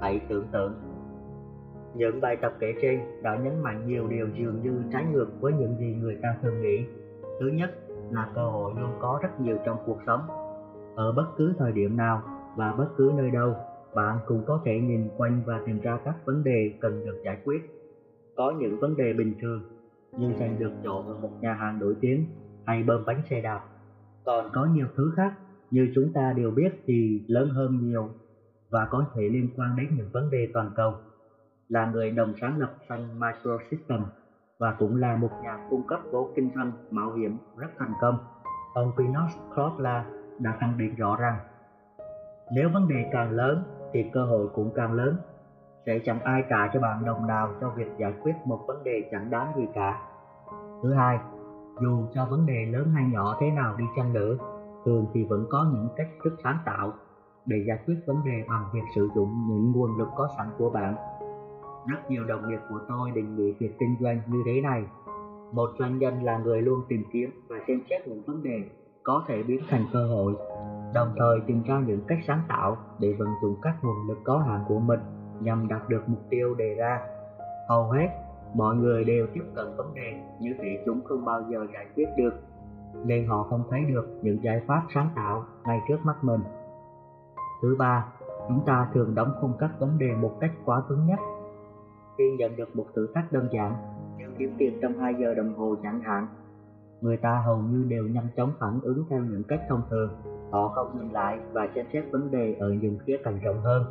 hãy 0.00 0.20
tưởng 0.28 0.46
tượng. 0.52 0.74
Những 1.94 2.20
bài 2.20 2.36
tập 2.36 2.52
kể 2.60 2.74
trên 2.82 3.00
đã 3.22 3.36
nhấn 3.36 3.62
mạnh 3.62 3.86
nhiều 3.86 4.08
điều 4.08 4.28
dường 4.34 4.62
như 4.62 4.82
trái 4.92 5.04
ngược 5.12 5.28
với 5.40 5.52
những 5.52 5.76
gì 5.78 5.96
người 6.00 6.18
ta 6.22 6.36
thường 6.42 6.62
nghĩ. 6.62 6.84
Thứ 7.40 7.46
nhất, 7.46 7.70
là 8.10 8.30
cơ 8.34 8.42
hội 8.42 8.72
luôn 8.80 8.90
có 9.00 9.20
rất 9.22 9.40
nhiều 9.40 9.58
trong 9.64 9.78
cuộc 9.86 9.98
sống. 10.06 10.20
Ở 10.96 11.12
bất 11.12 11.26
cứ 11.36 11.54
thời 11.58 11.72
điểm 11.72 11.96
nào 11.96 12.22
và 12.56 12.72
bất 12.72 12.88
cứ 12.96 13.12
nơi 13.16 13.30
đâu, 13.30 13.54
bạn 13.94 14.18
cũng 14.26 14.42
có 14.46 14.60
thể 14.64 14.80
nhìn 14.80 15.08
quanh 15.16 15.42
và 15.46 15.60
tìm 15.66 15.80
ra 15.80 15.98
các 16.04 16.14
vấn 16.24 16.44
đề 16.44 16.74
cần 16.80 17.04
được 17.04 17.20
giải 17.24 17.38
quyết. 17.44 17.60
Có 18.36 18.50
những 18.50 18.80
vấn 18.80 18.96
đề 18.96 19.12
bình 19.12 19.34
thường 19.40 19.62
như 20.18 20.32
giành 20.40 20.58
được 20.58 20.72
chỗ 20.84 21.02
ở 21.06 21.14
một 21.22 21.30
nhà 21.40 21.54
hàng 21.54 21.78
nổi 21.78 21.96
tiếng 22.00 22.26
hay 22.66 22.82
bơm 22.82 23.04
bánh 23.06 23.22
xe 23.30 23.40
đạp 23.40 23.60
còn 24.24 24.50
có 24.52 24.64
nhiều 24.64 24.86
thứ 24.96 25.12
khác 25.16 25.32
như 25.70 25.88
chúng 25.94 26.12
ta 26.12 26.32
đều 26.36 26.50
biết 26.50 26.72
thì 26.86 27.22
lớn 27.26 27.48
hơn 27.48 27.78
nhiều 27.82 28.10
và 28.70 28.86
có 28.90 29.04
thể 29.14 29.22
liên 29.22 29.48
quan 29.56 29.76
đến 29.76 29.86
những 29.96 30.08
vấn 30.12 30.30
đề 30.30 30.48
toàn 30.52 30.70
cầu 30.74 30.94
là 31.68 31.86
người 31.86 32.10
đồng 32.10 32.34
sáng 32.40 32.58
lập 32.58 32.74
Sun 32.88 33.20
Microsystem 33.20 34.00
và 34.58 34.72
cũng 34.78 34.96
là 34.96 35.16
một 35.16 35.30
nhà 35.42 35.66
cung 35.70 35.86
cấp 35.86 36.00
vốn 36.10 36.32
kinh 36.36 36.50
doanh 36.54 36.72
mạo 36.90 37.12
hiểm 37.12 37.36
rất 37.56 37.68
thành 37.78 37.92
công 38.00 38.18
ông 38.74 38.92
Pinos 38.96 39.32
Krotla 39.54 40.04
đã 40.38 40.56
khẳng 40.60 40.78
định 40.78 40.94
rõ 40.94 41.16
rằng 41.16 41.38
nếu 42.54 42.68
vấn 42.68 42.88
đề 42.88 43.04
càng 43.12 43.30
lớn 43.30 43.62
thì 43.92 44.04
cơ 44.12 44.24
hội 44.24 44.48
cũng 44.54 44.70
càng 44.74 44.92
lớn. 44.92 45.16
Sẽ 45.86 45.98
chẳng 46.04 46.20
ai 46.20 46.42
trả 46.50 46.68
cho 46.72 46.80
bạn 46.80 47.04
đồng 47.04 47.26
nào 47.26 47.54
cho 47.60 47.70
việc 47.70 47.88
giải 47.98 48.12
quyết 48.22 48.32
một 48.44 48.60
vấn 48.66 48.84
đề 48.84 49.08
chẳng 49.10 49.30
đáng 49.30 49.52
gì 49.56 49.66
cả. 49.74 50.02
Thứ 50.82 50.94
hai, 50.94 51.18
dù 51.82 52.06
cho 52.14 52.26
vấn 52.30 52.46
đề 52.46 52.66
lớn 52.66 52.90
hay 52.94 53.04
nhỏ 53.12 53.36
thế 53.40 53.50
nào 53.50 53.76
đi 53.78 53.84
chăng 53.96 54.12
nữa, 54.12 54.36
thường 54.84 55.06
thì 55.14 55.24
vẫn 55.24 55.46
có 55.50 55.66
những 55.72 55.88
cách 55.96 56.08
thức 56.24 56.32
sáng 56.44 56.58
tạo 56.64 56.92
để 57.46 57.56
giải 57.68 57.78
quyết 57.86 57.94
vấn 58.06 58.16
đề 58.24 58.44
bằng 58.48 58.64
việc 58.74 58.84
sử 58.94 59.08
dụng 59.14 59.28
những 59.48 59.72
nguồn 59.72 59.98
lực 59.98 60.08
có 60.16 60.28
sẵn 60.38 60.46
của 60.58 60.70
bạn. 60.70 60.94
Rất 61.86 62.10
nhiều 62.10 62.24
đồng 62.24 62.48
nghiệp 62.48 62.60
của 62.68 62.78
tôi 62.88 63.10
định 63.10 63.36
nghĩa 63.36 63.52
việc 63.58 63.78
kinh 63.78 63.96
doanh 64.00 64.20
như 64.28 64.42
thế 64.46 64.60
này. 64.60 64.84
Một 65.52 65.70
doanh 65.78 65.98
nhân 65.98 66.22
là 66.22 66.38
người 66.38 66.62
luôn 66.62 66.80
tìm 66.88 67.04
kiếm 67.12 67.30
và 67.48 67.56
xem 67.68 67.80
xét 67.90 68.08
những 68.08 68.22
vấn 68.26 68.42
đề 68.42 68.62
có 69.02 69.24
thể 69.28 69.42
biến 69.42 69.60
thành 69.68 69.84
cơ 69.92 70.06
hội, 70.06 70.34
đồng 70.94 71.14
thời 71.16 71.40
tìm 71.46 71.62
ra 71.62 71.80
những 71.86 72.00
cách 72.06 72.18
sáng 72.26 72.40
tạo 72.48 72.76
để 72.98 73.12
vận 73.18 73.28
dụng 73.42 73.56
các 73.62 73.74
nguồn 73.82 74.08
lực 74.08 74.18
có 74.24 74.38
hạn 74.38 74.64
của 74.68 74.78
mình 74.78 75.00
nhằm 75.40 75.68
đạt 75.68 75.88
được 75.88 76.02
mục 76.06 76.20
tiêu 76.30 76.54
đề 76.54 76.74
ra. 76.74 77.00
Hầu 77.68 77.90
hết, 77.90 78.08
mọi 78.54 78.76
người 78.76 79.04
đều 79.04 79.26
tiếp 79.34 79.44
cận 79.54 79.66
vấn 79.76 79.94
đề 79.94 80.20
như 80.40 80.54
thể 80.58 80.82
chúng 80.86 81.00
không 81.04 81.24
bao 81.24 81.42
giờ 81.50 81.66
giải 81.74 81.86
quyết 81.94 82.08
được, 82.16 82.34
nên 83.04 83.26
họ 83.26 83.42
không 83.42 83.62
thấy 83.70 83.84
được 83.84 84.08
những 84.22 84.42
giải 84.42 84.62
pháp 84.66 84.82
sáng 84.94 85.08
tạo 85.16 85.44
ngay 85.64 85.80
trước 85.88 85.98
mắt 86.04 86.24
mình. 86.24 86.40
Thứ 87.62 87.76
ba, 87.78 88.06
chúng 88.48 88.62
ta 88.66 88.88
thường 88.94 89.14
đóng 89.14 89.32
khung 89.40 89.52
các 89.58 89.70
vấn 89.78 89.98
đề 89.98 90.14
một 90.20 90.32
cách 90.40 90.52
quá 90.64 90.82
cứng 90.88 91.06
nhắc. 91.06 91.18
Khi 92.18 92.36
nhận 92.38 92.56
được 92.56 92.76
một 92.76 92.86
thử 92.94 93.08
thách 93.14 93.32
đơn 93.32 93.48
giản 93.52 93.74
như 94.18 94.24
kiếm 94.38 94.54
tiền 94.58 94.78
trong 94.82 94.98
2 94.98 95.14
giờ 95.14 95.34
đồng 95.34 95.54
hồ 95.54 95.76
chẳng 95.82 96.00
hạn, 96.00 96.26
người 97.00 97.16
ta 97.16 97.42
hầu 97.46 97.58
như 97.58 97.84
đều 97.88 98.04
nhanh 98.04 98.28
chóng 98.36 98.52
phản 98.60 98.80
ứng 98.82 99.04
theo 99.10 99.20
những 99.20 99.42
cách 99.42 99.60
thông 99.68 99.82
thường. 99.90 100.10
Họ 100.50 100.68
không 100.68 100.98
dừng 100.98 101.12
lại 101.12 101.38
và 101.52 101.68
xem 101.74 101.86
xét 101.92 102.04
vấn 102.12 102.30
đề 102.30 102.56
ở 102.60 102.68
những 102.68 102.98
khía 103.06 103.16
cạnh 103.24 103.38
rộng 103.42 103.60
hơn. 103.60 103.84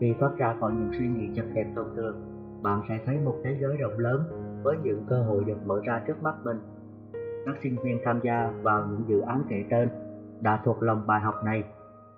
Khi 0.00 0.14
thoát 0.20 0.36
ra 0.36 0.56
khỏi 0.60 0.72
những 0.72 0.90
suy 0.98 1.08
nghĩ 1.08 1.34
chật 1.34 1.46
hẹp 1.54 1.66
thông 1.76 1.96
thường, 1.96 2.31
bạn 2.62 2.82
sẽ 2.88 2.98
thấy 3.06 3.18
một 3.24 3.34
thế 3.44 3.56
giới 3.60 3.76
rộng 3.76 3.98
lớn 3.98 4.22
với 4.62 4.76
những 4.82 5.04
cơ 5.08 5.22
hội 5.22 5.44
được 5.44 5.66
mở 5.66 5.80
ra 5.84 6.02
trước 6.06 6.22
mắt 6.22 6.34
mình. 6.44 6.60
Các 7.46 7.56
sinh 7.62 7.76
viên 7.82 8.00
tham 8.04 8.20
gia 8.22 8.52
vào 8.62 8.86
những 8.90 9.04
dự 9.08 9.20
án 9.20 9.42
kể 9.48 9.64
trên 9.70 9.88
đã 10.40 10.60
thuộc 10.64 10.82
lòng 10.82 11.06
bài 11.06 11.20
học 11.20 11.34
này. 11.44 11.64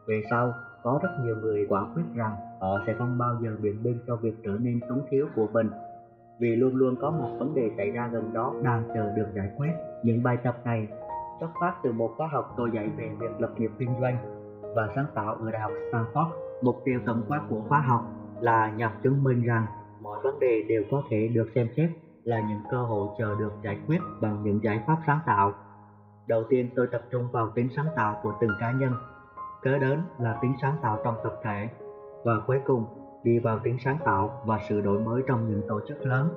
Về 0.07 0.23
sau, 0.31 0.53
có 0.83 1.01
rất 1.03 1.11
nhiều 1.25 1.37
người 1.37 1.67
quả 1.69 1.87
quyết 1.95 2.05
rằng 2.15 2.37
họ 2.61 2.79
sẽ 2.87 2.95
không 2.99 3.19
bao 3.19 3.37
giờ 3.41 3.57
biện 3.61 3.83
minh 3.83 3.99
cho 4.07 4.17
việc 4.17 4.35
trở 4.45 4.57
nên 4.61 4.81
túng 4.89 5.03
thiếu 5.11 5.27
của 5.37 5.47
mình 5.53 5.71
vì 6.39 6.57
luôn 6.57 6.77
luôn 6.77 6.97
có 7.01 7.11
một 7.11 7.37
vấn 7.39 7.55
đề 7.55 7.71
xảy 7.77 7.91
ra 7.91 8.09
gần 8.13 8.33
đó 8.33 8.55
đang 8.63 8.83
chờ 8.95 9.13
được 9.17 9.27
giải 9.35 9.51
quyết. 9.57 9.71
Những 10.03 10.23
bài 10.23 10.37
tập 10.45 10.57
này 10.65 10.89
xuất 11.41 11.51
phát 11.61 11.75
từ 11.83 11.93
một 11.93 12.11
khóa 12.17 12.29
học 12.33 12.55
tôi 12.57 12.71
dạy 12.75 12.91
về 12.97 13.11
việc 13.19 13.41
lập 13.41 13.51
nghiệp 13.57 13.71
kinh 13.79 13.91
doanh 14.01 14.17
và 14.77 14.89
sáng 14.95 15.07
tạo 15.15 15.35
ở 15.35 15.51
Đại 15.51 15.61
học 15.61 15.73
Stanford. 15.93 16.29
Mục 16.63 16.77
tiêu 16.85 17.01
tổng 17.07 17.23
quát 17.29 17.41
của 17.49 17.61
khóa 17.69 17.81
học 17.81 18.05
là 18.41 18.73
nhằm 18.77 18.93
chứng 19.03 19.25
minh 19.25 19.43
rằng 19.43 19.67
mọi 20.05 20.21
vấn 20.23 20.41
đề 20.41 20.63
đều 20.69 20.83
có 20.91 21.03
thể 21.09 21.29
được 21.29 21.49
xem 21.55 21.69
xét 21.77 21.91
là 22.25 22.41
những 22.41 22.61
cơ 22.71 22.77
hội 22.77 23.09
chờ 23.19 23.35
được 23.39 23.53
giải 23.63 23.79
quyết 23.87 23.99
bằng 24.21 24.43
những 24.45 24.61
giải 24.63 24.83
pháp 24.87 24.97
sáng 25.07 25.19
tạo. 25.27 25.53
Đầu 26.27 26.45
tiên 26.49 26.69
tôi 26.77 26.87
tập 26.87 27.03
trung 27.11 27.29
vào 27.33 27.51
tính 27.55 27.69
sáng 27.77 27.87
tạo 27.97 28.21
của 28.23 28.33
từng 28.41 28.51
cá 28.61 28.73
nhân, 28.73 28.93
kế 29.63 29.79
đến 29.79 30.01
là 30.19 30.39
tính 30.43 30.53
sáng 30.63 30.77
tạo 30.83 30.99
trong 31.05 31.15
tập 31.25 31.41
thể 31.43 31.69
và 32.25 32.33
cuối 32.47 32.61
cùng 32.65 32.85
đi 33.23 33.39
vào 33.39 33.59
tính 33.59 33.77
sáng 33.85 33.99
tạo 34.05 34.43
và 34.47 34.59
sự 34.69 34.81
đổi 34.81 35.01
mới 35.01 35.23
trong 35.27 35.49
những 35.49 35.63
tổ 35.69 35.81
chức 35.89 36.07
lớn. 36.07 36.29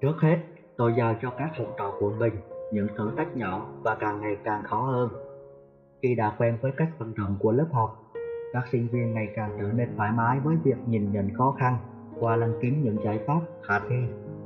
Trước 0.00 0.14
hết, 0.20 0.38
tôi 0.76 0.94
giao 0.98 1.14
cho 1.22 1.30
các 1.30 1.50
học 1.58 1.74
trò 1.78 1.92
của 2.00 2.10
mình 2.18 2.32
những 2.72 2.86
thử 2.96 3.10
thách 3.16 3.36
nhỏ 3.36 3.66
và 3.82 3.94
càng 3.94 4.20
ngày 4.20 4.36
càng 4.44 4.62
khó 4.62 4.82
hơn. 4.82 5.10
Khi 6.02 6.14
đã 6.14 6.34
quen 6.38 6.58
với 6.60 6.72
cách 6.76 6.88
vận 6.98 7.14
động 7.16 7.36
của 7.40 7.52
lớp 7.52 7.66
học, 7.72 8.02
các 8.52 8.64
sinh 8.72 8.88
viên 8.88 9.14
ngày 9.14 9.28
càng 9.34 9.56
trở 9.60 9.72
nên 9.72 9.96
thoải 9.96 10.12
mái 10.12 10.40
với 10.40 10.56
việc 10.64 10.76
nhìn 10.86 11.12
nhận 11.12 11.34
khó 11.34 11.54
khăn 11.58 11.78
qua 12.20 12.36
lăng 12.36 12.52
kính 12.60 12.82
những 12.82 12.96
giải 13.04 13.18
pháp 13.26 13.40
khả 13.62 13.78
thi 13.78 13.96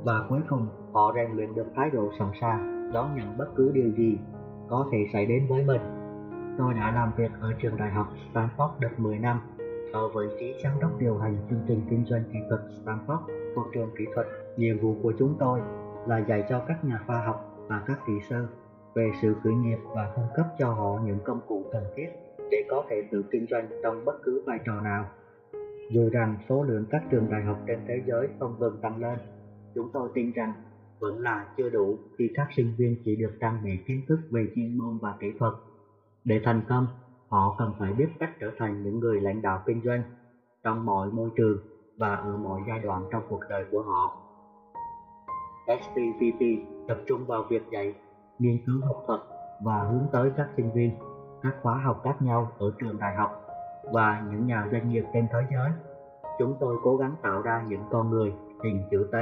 và 0.03 0.25
cuối 0.29 0.39
cùng, 0.49 0.67
họ 0.93 1.13
rèn 1.15 1.31
luyện 1.31 1.55
được 1.55 1.67
thái 1.75 1.89
độ 1.89 2.11
sẵn 2.19 2.27
sàng, 2.41 2.91
đón 2.93 3.15
nhận 3.15 3.37
bất 3.37 3.47
cứ 3.55 3.71
điều 3.73 3.91
gì 3.91 4.17
có 4.67 4.87
thể 4.91 4.97
xảy 5.13 5.25
đến 5.25 5.45
với 5.49 5.63
mình. 5.63 5.81
Tôi 6.57 6.73
đã 6.73 6.91
làm 6.91 7.11
việc 7.17 7.31
ở 7.39 7.53
trường 7.61 7.77
đại 7.77 7.91
học 7.91 8.07
Stanford 8.33 8.69
được 8.79 8.99
10 8.99 9.19
năm, 9.19 9.39
ở 9.93 10.07
vị 10.07 10.25
trí 10.39 10.53
giám 10.63 10.79
đốc 10.79 10.99
điều 10.99 11.17
hành 11.17 11.37
chương 11.49 11.59
trình 11.67 11.81
kinh 11.89 12.05
doanh 12.05 12.23
kỹ 12.33 12.39
thuật 12.49 12.61
Stanford, 12.85 13.19
thuộc 13.55 13.65
trường 13.73 13.89
kỹ 13.97 14.05
thuật. 14.15 14.27
Nhiệm 14.57 14.79
vụ 14.79 14.95
của 15.03 15.13
chúng 15.19 15.35
tôi 15.39 15.59
là 16.07 16.17
dạy 16.17 16.43
cho 16.49 16.59
các 16.67 16.85
nhà 16.85 16.99
khoa 17.07 17.21
học 17.25 17.57
và 17.67 17.83
các 17.87 17.99
kỹ 18.07 18.13
sư 18.29 18.47
về 18.95 19.11
sự 19.21 19.35
khởi 19.43 19.53
nghiệp 19.53 19.77
và 19.95 20.11
cung 20.15 20.27
cấp 20.35 20.45
cho 20.59 20.73
họ 20.73 20.99
những 21.05 21.19
công 21.23 21.39
cụ 21.47 21.63
cần 21.71 21.83
thiết 21.95 22.07
để 22.51 22.65
có 22.69 22.83
thể 22.89 23.03
tự 23.11 23.23
kinh 23.31 23.45
doanh 23.49 23.67
trong 23.83 24.05
bất 24.05 24.15
cứ 24.23 24.43
vai 24.45 24.59
trò 24.65 24.81
nào. 24.81 25.05
Dù 25.89 26.09
rằng 26.09 26.37
số 26.49 26.63
lượng 26.63 26.85
các 26.89 27.03
trường 27.11 27.29
đại 27.29 27.43
học 27.43 27.57
trên 27.67 27.79
thế 27.87 28.01
giới 28.05 28.27
không 28.39 28.55
ngừng 28.59 28.77
tăng 28.81 29.01
lên, 29.01 29.19
chúng 29.75 29.89
tôi 29.93 30.09
tin 30.13 30.31
rằng 30.31 30.53
vẫn 30.99 31.19
là 31.19 31.47
chưa 31.57 31.69
đủ 31.69 31.97
khi 32.17 32.29
các 32.33 32.47
sinh 32.55 32.73
viên 32.77 32.95
chỉ 33.05 33.15
được 33.15 33.31
trang 33.39 33.63
bị 33.63 33.71
kiến 33.87 34.01
thức 34.07 34.19
về 34.29 34.47
chuyên 34.55 34.77
môn 34.77 34.97
và 35.01 35.15
kỹ 35.19 35.27
thuật. 35.39 35.53
Để 36.23 36.41
thành 36.43 36.61
công, 36.69 36.87
họ 37.29 37.55
cần 37.57 37.73
phải 37.79 37.93
biết 37.93 38.07
cách 38.19 38.31
trở 38.39 38.51
thành 38.57 38.83
những 38.83 38.99
người 38.99 39.21
lãnh 39.21 39.41
đạo 39.41 39.63
kinh 39.65 39.81
doanh 39.85 40.03
trong 40.63 40.85
mọi 40.85 41.11
môi 41.11 41.29
trường 41.35 41.57
và 41.97 42.15
ở 42.15 42.37
mọi 42.37 42.61
giai 42.67 42.79
đoạn 42.79 43.05
trong 43.11 43.23
cuộc 43.29 43.41
đời 43.49 43.65
của 43.71 43.81
họ. 43.81 44.17
STVP 45.67 46.41
tập 46.87 46.97
trung 47.07 47.25
vào 47.25 47.43
việc 47.49 47.61
dạy, 47.71 47.93
nghiên 48.39 48.57
cứu 48.65 48.81
học 48.85 49.03
thuật 49.07 49.19
và 49.63 49.83
hướng 49.83 50.05
tới 50.11 50.31
các 50.37 50.49
sinh 50.57 50.71
viên 50.73 50.91
các 51.43 51.55
khóa 51.61 51.77
học 51.77 52.01
khác 52.03 52.21
nhau 52.21 52.51
ở 52.59 52.71
trường 52.79 52.97
đại 52.99 53.15
học 53.15 53.44
và 53.91 54.23
những 54.31 54.47
nhà 54.47 54.67
doanh 54.71 54.89
nghiệp 54.89 55.05
trên 55.13 55.27
thế 55.31 55.39
giới. 55.51 55.69
Chúng 56.39 56.57
tôi 56.59 56.77
cố 56.83 56.97
gắng 56.97 57.15
tạo 57.21 57.41
ra 57.41 57.63
những 57.67 57.83
con 57.91 58.09
người 58.09 58.33
hình 58.63 58.83
chữ 58.91 59.09
T 59.11 59.15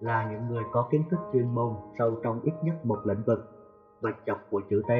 là 0.00 0.30
những 0.30 0.48
người 0.48 0.62
có 0.72 0.88
kiến 0.90 1.02
thức 1.10 1.20
chuyên 1.32 1.54
môn 1.54 1.74
sâu 1.98 2.14
trong 2.24 2.40
ít 2.40 2.52
nhất 2.62 2.86
một 2.86 2.98
lĩnh 3.04 3.22
vực 3.22 3.52
và 4.00 4.10
chọc 4.26 4.38
của 4.50 4.60
chữ 4.70 4.82
T 4.88 4.92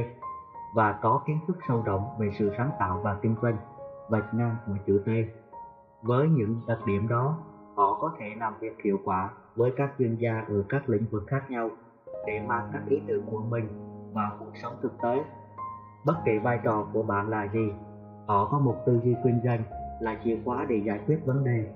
và 0.74 0.92
có 1.02 1.22
kiến 1.26 1.38
thức 1.46 1.56
sâu 1.68 1.82
rộng 1.86 2.08
về 2.18 2.30
sự 2.38 2.52
sáng 2.58 2.70
tạo 2.78 3.00
và 3.04 3.18
kinh 3.22 3.34
doanh 3.42 3.56
vạch 4.08 4.34
ngang 4.34 4.56
của 4.66 4.72
chữ 4.86 5.02
T. 5.06 5.08
Với 6.02 6.28
những 6.28 6.60
đặc 6.66 6.78
điểm 6.86 7.08
đó, 7.08 7.38
họ 7.74 7.98
có 8.00 8.12
thể 8.18 8.26
làm 8.38 8.54
việc 8.60 8.76
hiệu 8.84 8.98
quả 9.04 9.30
với 9.56 9.72
các 9.76 9.92
chuyên 9.98 10.16
gia 10.16 10.44
ở 10.48 10.64
các 10.68 10.88
lĩnh 10.88 11.06
vực 11.10 11.24
khác 11.26 11.50
nhau 11.50 11.70
để 12.26 12.40
mang 12.46 12.68
các 12.72 12.82
ý 12.88 13.00
tưởng 13.06 13.26
của 13.30 13.40
mình 13.48 13.68
vào 14.12 14.36
cuộc 14.38 14.56
sống 14.62 14.76
thực 14.82 14.92
tế. 15.02 15.24
Bất 16.06 16.14
kỳ 16.24 16.38
vai 16.38 16.60
trò 16.64 16.86
của 16.92 17.02
bạn 17.02 17.28
là 17.28 17.48
gì, 17.52 17.72
họ 18.26 18.48
có 18.50 18.58
một 18.58 18.76
tư 18.86 19.00
duy 19.04 19.14
kinh 19.24 19.40
doanh 19.44 19.62
là 20.00 20.18
chìa 20.24 20.38
khóa 20.44 20.66
để 20.68 20.82
giải 20.86 21.00
quyết 21.06 21.26
vấn 21.26 21.44
đề. 21.44 21.66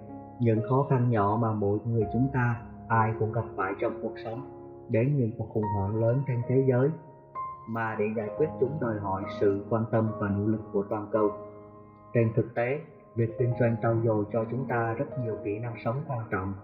Những 0.41 0.61
khó 0.69 0.87
khăn 0.91 1.11
nhỏ 1.11 1.39
mà 1.41 1.53
mỗi 1.53 1.79
người 1.87 2.07
chúng 2.13 2.29
ta 2.33 2.63
ai 2.89 3.13
cũng 3.19 3.33
gặp 3.33 3.45
phải 3.57 3.73
trong 3.81 3.93
cuộc 4.03 4.15
sống 4.25 4.41
đến 4.89 5.17
những 5.17 5.31
cuộc 5.39 5.49
khủng 5.55 5.65
hoảng 5.77 6.01
lớn 6.01 6.23
trên 6.27 6.43
thế 6.49 6.65
giới 6.69 6.91
mà 7.69 7.97
để 7.99 8.05
giải 8.17 8.29
quyết 8.37 8.49
chúng 8.61 8.81
đòi 8.81 8.99
hỏi 9.01 9.23
sự 9.41 9.65
quan 9.71 9.85
tâm 9.91 10.09
và 10.19 10.29
nỗ 10.29 10.47
lực 10.47 10.61
của 10.73 10.85
toàn 10.91 11.09
cầu. 11.13 11.31
Trên 12.15 12.33
thực 12.37 12.55
tế, 12.55 12.81
việc 13.15 13.39
kinh 13.39 13.53
doanh 13.61 13.77
trau 13.83 13.97
dồi 14.05 14.25
cho 14.33 14.45
chúng 14.51 14.67
ta 14.69 14.95
rất 14.99 15.19
nhiều 15.25 15.37
kỹ 15.45 15.59
năng 15.59 15.75
sống 15.85 15.97
quan 16.09 16.21
trọng, 16.31 16.55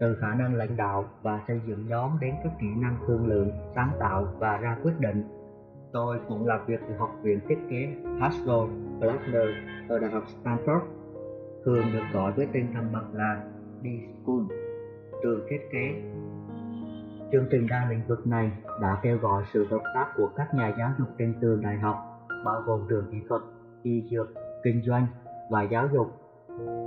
từ 0.00 0.16
khả 0.20 0.34
năng 0.34 0.54
lãnh 0.54 0.76
đạo 0.76 1.04
và 1.22 1.40
xây 1.48 1.60
dựng 1.66 1.88
nhóm 1.88 2.10
đến 2.20 2.34
các 2.44 2.52
kỹ 2.60 2.66
năng 2.76 2.96
thương 3.06 3.26
lượng, 3.26 3.50
sáng 3.74 3.90
tạo 3.98 4.26
và 4.38 4.56
ra 4.56 4.78
quyết 4.82 5.00
định. 5.00 5.37
Tôi 5.92 6.20
cũng 6.28 6.46
làm 6.46 6.60
việc 6.66 6.80
ở 6.80 6.96
Học 6.98 7.10
viện 7.22 7.40
Thiết 7.48 7.58
kế 7.70 7.94
Haskell 8.20 8.72
Blackner 8.98 9.48
ở 9.88 9.98
Đại 9.98 10.10
học 10.10 10.24
Stanford, 10.44 10.80
thường 11.64 11.84
được 11.92 12.04
gọi 12.12 12.32
với 12.32 12.46
tên 12.52 12.66
thân 12.74 12.92
mật 12.92 13.04
là 13.12 13.42
D-School, 13.82 14.46
trường 15.22 15.46
thiết 15.50 15.60
kế 15.72 16.02
Chương 17.32 17.46
trình 17.50 17.66
đa 17.70 17.86
lĩnh 17.90 18.06
vực 18.08 18.26
này 18.26 18.52
đã 18.80 18.98
kêu 19.02 19.18
gọi 19.18 19.42
sự 19.52 19.66
hợp 19.70 19.82
tác 19.94 20.06
của 20.16 20.30
các 20.36 20.54
nhà 20.54 20.74
giáo 20.78 20.90
dục 20.98 21.08
trên 21.18 21.34
trường 21.40 21.62
đại 21.62 21.76
học, 21.78 21.96
bao 22.44 22.62
gồm 22.66 22.86
trường 22.88 23.04
kỹ 23.10 23.18
thuật, 23.28 23.42
y 23.82 24.02
dược, 24.10 24.28
kinh 24.64 24.82
doanh 24.82 25.06
và 25.50 25.62
giáo 25.62 25.88
dục. 25.92 26.06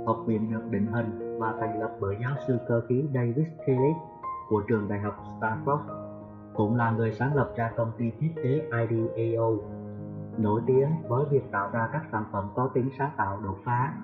Học 0.06 0.16
viện 0.26 0.50
được 0.50 0.70
định 0.70 0.86
hình 0.86 1.38
và 1.38 1.54
thành 1.60 1.80
lập 1.80 1.90
bởi 2.00 2.16
giáo 2.20 2.32
sư 2.46 2.58
cơ 2.68 2.80
khí 2.88 3.04
David 3.14 3.46
Kelly 3.66 3.92
của 4.48 4.62
trường 4.68 4.88
đại 4.88 4.98
học 4.98 5.14
Stanford, 5.40 5.78
cũng 6.54 6.76
là 6.76 6.90
người 6.90 7.12
sáng 7.12 7.34
lập 7.34 7.52
ra 7.56 7.70
công 7.76 7.92
ty 7.98 8.10
thiết 8.20 8.30
kế 8.42 8.68
IDAO 8.88 9.56
nổi 10.38 10.60
tiếng 10.66 10.88
với 11.08 11.24
việc 11.30 11.50
tạo 11.50 11.70
ra 11.72 11.88
các 11.92 12.02
sản 12.12 12.24
phẩm 12.32 12.48
có 12.54 12.70
tính 12.74 12.90
sáng 12.98 13.10
tạo 13.16 13.40
đột 13.44 13.56
phá. 13.64 13.94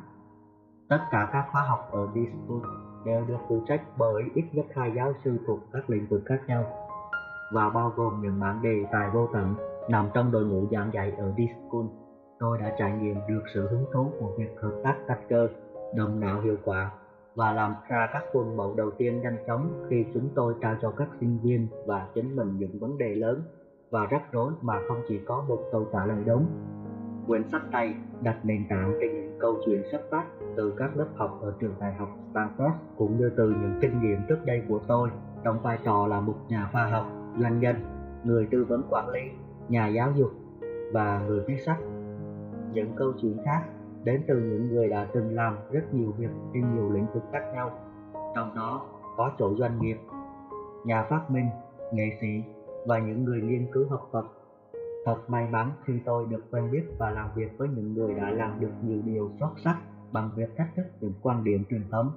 Tất 0.88 1.00
cả 1.10 1.28
các 1.32 1.46
khóa 1.52 1.62
học 1.62 1.88
ở 1.92 2.08
Discord 2.14 2.66
đều 3.04 3.24
được 3.24 3.38
phụ 3.48 3.62
trách 3.68 3.82
bởi 3.98 4.22
ít 4.34 4.44
nhất 4.52 4.66
hai 4.74 4.92
giáo 4.96 5.12
sư 5.24 5.38
thuộc 5.46 5.58
các 5.72 5.90
lĩnh 5.90 6.06
vực 6.06 6.22
khác 6.26 6.40
nhau 6.46 6.64
và 7.52 7.70
bao 7.70 7.92
gồm 7.96 8.22
những 8.22 8.40
mảng 8.40 8.62
đề 8.62 8.84
tài 8.92 9.10
vô 9.10 9.28
tận 9.32 9.54
nằm 9.88 10.08
trong 10.14 10.30
đội 10.30 10.44
ngũ 10.44 10.66
giảng 10.70 10.90
dạy 10.92 11.12
ở 11.18 11.32
Discord. 11.36 11.88
Tôi 12.38 12.58
đã 12.58 12.74
trải 12.78 12.92
nghiệm 12.92 13.16
được 13.28 13.42
sự 13.54 13.68
hứng 13.68 13.84
thú 13.92 14.12
của 14.20 14.32
việc 14.38 14.60
hợp 14.62 14.80
tác 14.84 14.96
tách 15.06 15.20
cơ, 15.28 15.48
đồng 15.96 16.20
não 16.20 16.40
hiệu 16.40 16.56
quả 16.64 16.90
và 17.38 17.52
làm 17.52 17.74
ra 17.88 18.08
các 18.12 18.22
khuôn 18.32 18.56
mẫu 18.56 18.74
đầu 18.76 18.90
tiên 18.90 19.20
nhanh 19.20 19.36
chóng 19.46 19.86
khi 19.90 20.04
chúng 20.14 20.28
tôi 20.34 20.54
trao 20.60 20.76
cho 20.82 20.90
các 20.90 21.08
sinh 21.20 21.38
viên 21.42 21.66
và 21.86 22.08
chính 22.14 22.36
mình 22.36 22.58
những 22.58 22.78
vấn 22.78 22.98
đề 22.98 23.14
lớn 23.14 23.42
và 23.90 24.06
rắc 24.06 24.32
rối 24.32 24.52
mà 24.62 24.80
không 24.88 25.02
chỉ 25.08 25.20
có 25.26 25.44
một 25.48 25.58
câu 25.72 25.86
trả 25.92 26.06
lời 26.06 26.18
đúng. 26.26 26.46
Quyển 27.26 27.48
sách 27.52 27.70
này 27.70 27.94
đặt 28.22 28.36
nền 28.44 28.64
tảng 28.68 28.98
trên 29.00 29.14
những 29.14 29.38
câu 29.38 29.56
chuyện 29.66 29.82
xuất 29.90 30.00
phát 30.10 30.24
từ 30.56 30.74
các 30.76 30.96
lớp 30.96 31.06
học 31.16 31.38
ở 31.42 31.54
trường 31.60 31.74
đại 31.80 31.94
học 31.94 32.08
Stanford 32.34 32.72
cũng 32.96 33.18
như 33.18 33.30
từ 33.36 33.50
những 33.50 33.78
kinh 33.80 34.00
nghiệm 34.02 34.18
trước 34.28 34.38
đây 34.44 34.62
của 34.68 34.80
tôi 34.86 35.10
trong 35.44 35.62
vai 35.62 35.78
trò 35.84 36.06
là 36.06 36.20
một 36.20 36.36
nhà 36.48 36.68
khoa 36.72 36.86
học, 36.86 37.06
doanh 37.40 37.60
nhân, 37.60 37.76
người 38.24 38.48
tư 38.50 38.64
vấn 38.64 38.82
quản 38.90 39.08
lý, 39.08 39.20
nhà 39.68 39.88
giáo 39.88 40.12
dục 40.16 40.30
và 40.92 41.22
người 41.28 41.40
viết 41.46 41.60
sách. 41.66 41.78
Những 42.72 42.92
câu 42.96 43.12
chuyện 43.20 43.36
khác 43.44 43.62
đến 44.04 44.22
từ 44.28 44.34
những 44.40 44.68
người 44.68 44.88
đã 44.88 45.08
từng 45.14 45.34
làm 45.34 45.56
rất 45.70 45.94
nhiều 45.94 46.12
việc 46.18 46.30
trên 46.54 46.74
nhiều 46.74 46.90
lĩnh 46.90 47.06
vực 47.14 47.22
khác 47.32 47.52
nhau, 47.54 47.70
trong 48.34 48.54
đó 48.54 48.86
có 49.16 49.30
chủ 49.38 49.56
doanh 49.56 49.80
nghiệp, 49.80 49.96
nhà 50.84 51.06
phát 51.10 51.30
minh, 51.30 51.46
nghệ 51.92 52.10
sĩ 52.20 52.42
và 52.86 52.98
những 52.98 53.24
người 53.24 53.40
nghiên 53.40 53.66
cứu 53.72 53.88
học 53.88 54.08
thuật. 54.12 54.24
Thật 55.04 55.16
may 55.28 55.46
mắn 55.50 55.70
khi 55.84 55.92
tôi 56.04 56.26
được 56.26 56.44
quen 56.50 56.70
biết 56.70 56.82
và 56.98 57.10
làm 57.10 57.30
việc 57.34 57.58
với 57.58 57.68
những 57.68 57.94
người 57.94 58.14
đã 58.14 58.30
làm 58.30 58.60
được 58.60 58.72
nhiều 58.82 59.02
điều 59.04 59.30
xuất 59.40 59.50
sắc 59.64 59.76
bằng 60.12 60.30
việc 60.36 60.56
thách 60.56 60.68
thức 60.76 60.86
những 61.00 61.12
quan 61.22 61.44
điểm 61.44 61.64
truyền 61.70 61.82
thống. 61.90 62.10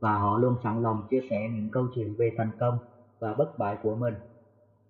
Và 0.00 0.18
họ 0.18 0.38
luôn 0.38 0.56
sẵn 0.62 0.82
lòng 0.82 1.02
chia 1.10 1.20
sẻ 1.30 1.48
những 1.54 1.70
câu 1.70 1.86
chuyện 1.94 2.14
về 2.18 2.30
thành 2.36 2.50
công 2.60 2.78
và 3.18 3.34
bất 3.34 3.58
bại 3.58 3.76
của 3.82 3.94
mình. 3.94 4.14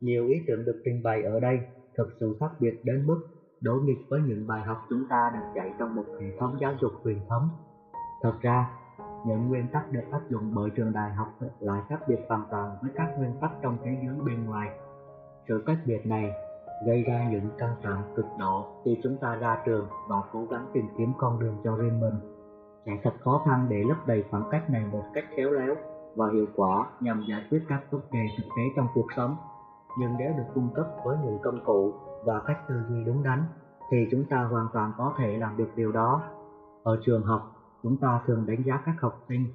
Nhiều 0.01 0.29
ý 0.29 0.35
tưởng 0.47 0.65
được 0.65 0.83
trình 0.85 1.03
bày 1.03 1.23
ở 1.23 1.41
đây 1.41 1.61
thực 1.97 2.09
sự 2.21 2.37
khác 2.41 2.53
biệt 2.61 2.81
đến 2.83 3.07
mức 3.07 3.27
đối 3.65 3.83
nghịch 3.83 4.07
với 4.09 4.21
những 4.21 4.47
bài 4.47 4.63
học 4.63 4.79
chúng 4.91 5.09
ta 5.09 5.31
được 5.35 5.47
dạy 5.57 5.73
trong 5.79 5.95
một 5.95 6.05
hệ 6.21 6.27
thống 6.39 6.57
giáo 6.61 6.73
dục 6.81 6.93
truyền 7.05 7.19
thống. 7.29 7.49
Thật 8.23 8.35
ra, 8.41 8.71
những 9.27 9.49
nguyên 9.49 9.69
tắc 9.73 9.93
được 9.93 10.05
áp 10.11 10.21
dụng 10.29 10.55
bởi 10.55 10.71
trường 10.71 10.93
đại 10.93 11.13
học 11.13 11.29
lại 11.61 11.83
khác 11.89 12.01
biệt 12.09 12.19
hoàn 12.29 12.43
toàn 12.51 12.77
với 12.83 12.91
các 12.95 13.09
nguyên 13.19 13.33
tắc 13.41 13.51
trong 13.63 13.79
thế 13.85 13.91
giới 14.07 14.15
bên 14.27 14.47
ngoài. 14.47 14.71
Sự 15.49 15.63
cách 15.67 15.79
biệt 15.87 16.07
này 16.07 16.33
gây 16.87 17.03
ra 17.03 17.29
những 17.31 17.51
căng 17.59 17.77
thẳng 17.83 18.03
cực 18.17 18.27
độ 18.39 18.67
khi 18.85 19.01
chúng 19.03 19.17
ta 19.17 19.35
ra 19.35 19.63
trường 19.67 19.87
và 20.09 20.17
cố 20.33 20.47
gắng 20.51 20.67
tìm 20.73 20.85
kiếm 20.99 21.13
con 21.19 21.41
đường 21.41 21.57
cho 21.65 21.77
riêng 21.77 22.01
mình. 22.01 22.15
Sẽ 22.87 22.93
thật 23.03 23.15
khó 23.21 23.43
khăn 23.47 23.67
để 23.71 23.85
lấp 23.89 24.07
đầy 24.07 24.25
khoảng 24.31 24.49
cách 24.51 24.71
này 24.71 24.85
một 24.93 25.05
cách 25.15 25.25
khéo 25.37 25.51
léo 25.51 25.75
và 26.17 26.27
hiệu 26.33 26.47
quả 26.57 26.87
nhằm 27.01 27.25
giải 27.29 27.47
quyết 27.51 27.63
các 27.69 27.81
vấn 27.91 28.01
đề 28.13 28.27
thực 28.39 28.49
tế 28.57 28.63
trong 28.77 28.87
cuộc 28.95 29.07
sống. 29.17 29.37
Nhưng 30.01 30.11
nếu 30.19 30.33
được 30.37 30.45
cung 30.55 30.69
cấp 30.75 30.87
với 31.05 31.17
những 31.25 31.39
công 31.43 31.65
cụ 31.65 31.93
và 32.25 32.41
cách 32.47 32.59
tư 32.69 32.75
duy 32.89 33.05
đúng 33.05 33.23
đắn, 33.23 33.45
thì 33.91 34.09
chúng 34.11 34.25
ta 34.25 34.43
hoàn 34.43 34.69
toàn 34.73 34.93
có 34.99 35.13
thể 35.19 35.37
làm 35.39 35.57
được 35.57 35.69
điều 35.77 35.93
đó. 35.93 36.23
Ở 36.83 36.99
trường 37.03 37.23
học, 37.23 37.53
chúng 37.83 37.97
ta 37.97 38.21
thường 38.27 38.47
đánh 38.47 38.63
giá 38.63 38.81
các 38.87 38.95
học 39.01 39.19
sinh, 39.29 39.47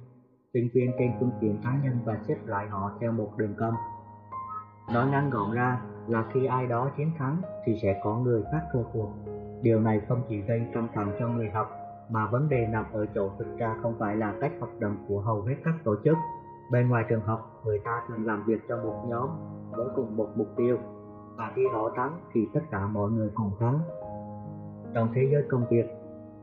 sinh 0.52 0.68
viên 0.74 0.90
trên 0.98 1.12
phương 1.20 1.30
tiện 1.40 1.58
cá 1.64 1.78
nhân 1.84 1.98
và 2.04 2.18
xếp 2.28 2.36
lại 2.46 2.68
họ 2.68 2.90
theo 3.00 3.12
một 3.12 3.32
đường 3.36 3.54
cong. 3.58 3.74
Nói 4.94 5.06
ngắn 5.10 5.30
gọn 5.30 5.52
ra 5.52 5.80
là 6.08 6.24
khi 6.32 6.46
ai 6.46 6.66
đó 6.66 6.90
chiến 6.96 7.10
thắng 7.18 7.36
thì 7.64 7.78
sẽ 7.82 8.00
có 8.04 8.16
người 8.16 8.42
khác 8.52 8.60
thua 8.72 8.82
cuộc. 8.92 9.08
Điều 9.62 9.80
này 9.80 10.00
không 10.08 10.22
chỉ 10.28 10.40
gây 10.40 10.66
căng 10.74 10.88
thẳng 10.94 11.16
cho 11.20 11.28
người 11.28 11.50
học 11.50 11.70
mà 12.10 12.26
vấn 12.26 12.48
đề 12.48 12.66
nằm 12.66 12.84
ở 12.92 13.06
chỗ 13.14 13.30
thực 13.38 13.58
ra 13.58 13.76
không 13.82 13.94
phải 13.98 14.16
là 14.16 14.34
cách 14.40 14.52
hoạt 14.60 14.80
động 14.80 14.96
của 15.08 15.20
hầu 15.20 15.42
hết 15.42 15.54
các 15.64 15.74
tổ 15.84 15.96
chức. 16.04 16.16
Bên 16.70 16.88
ngoài 16.88 17.04
trường 17.08 17.22
học, 17.22 17.60
người 17.64 17.78
ta 17.84 18.02
thường 18.08 18.26
làm 18.26 18.44
việc 18.44 18.60
cho 18.68 18.76
một 18.76 19.04
nhóm 19.08 19.28
với 19.70 19.86
cùng 19.96 20.16
một 20.16 20.28
mục 20.36 20.48
tiêu 20.56 20.78
và 21.40 21.52
khi 21.54 21.62
họ 21.72 21.90
thắng 21.96 22.18
thì 22.32 22.46
tất 22.54 22.60
cả 22.70 22.86
mọi 22.86 23.10
người 23.10 23.30
cùng 23.34 23.50
thắng. 23.58 23.78
Trong 24.94 25.08
thế 25.14 25.28
giới 25.32 25.42
công 25.48 25.66
việc, 25.70 25.86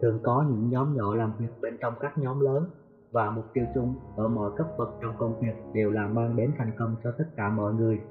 thường 0.02 0.20
có 0.24 0.46
những 0.50 0.70
nhóm 0.70 0.96
nhỏ 0.96 1.16
làm 1.16 1.32
việc 1.38 1.62
bên 1.62 1.78
trong 1.82 1.94
các 2.00 2.18
nhóm 2.18 2.40
lớn 2.40 2.66
và 3.12 3.30
mục 3.30 3.46
tiêu 3.54 3.66
chung 3.76 3.96
ở 4.16 4.28
mọi 4.28 4.52
cấp 4.58 4.68
bậc 4.78 4.90
trong 5.02 5.14
công 5.18 5.40
việc 5.40 5.54
đều 5.74 5.92
là 5.92 6.08
mang 6.08 6.36
đến 6.36 6.52
thành 6.58 6.72
công 6.78 6.96
cho 7.04 7.12
tất 7.18 7.26
cả 7.36 7.50
mọi 7.50 7.74
người. 7.74 8.02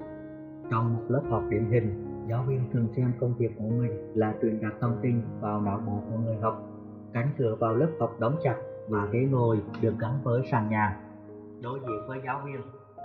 Trong 0.71 0.93
một 0.93 1.03
lớp 1.07 1.21
học 1.29 1.43
điển 1.49 1.65
hình, 1.65 2.05
giáo 2.29 2.43
viên 2.47 2.61
thường 2.73 2.87
xem 2.95 3.13
công 3.19 3.33
việc 3.37 3.51
của 3.57 3.69
mình 3.69 4.11
là 4.15 4.33
truyền 4.41 4.61
đạt 4.61 4.73
thông 4.81 4.97
tin 5.01 5.21
vào 5.39 5.61
não 5.61 5.79
bộ 5.87 5.99
của 6.09 6.17
người 6.17 6.37
học. 6.41 6.61
Cánh 7.13 7.29
cửa 7.37 7.55
vào 7.59 7.75
lớp 7.75 7.89
học 7.99 8.15
đóng 8.19 8.35
chặt 8.43 8.55
và 8.89 9.07
ghế 9.11 9.27
ngồi 9.31 9.61
được 9.81 9.93
gắn 9.99 10.11
với 10.23 10.41
sàn 10.51 10.69
nhà. 10.69 10.99
Đối 11.61 11.79
diện 11.79 12.07
với 12.07 12.19
giáo 12.25 12.41
viên, 12.45 12.61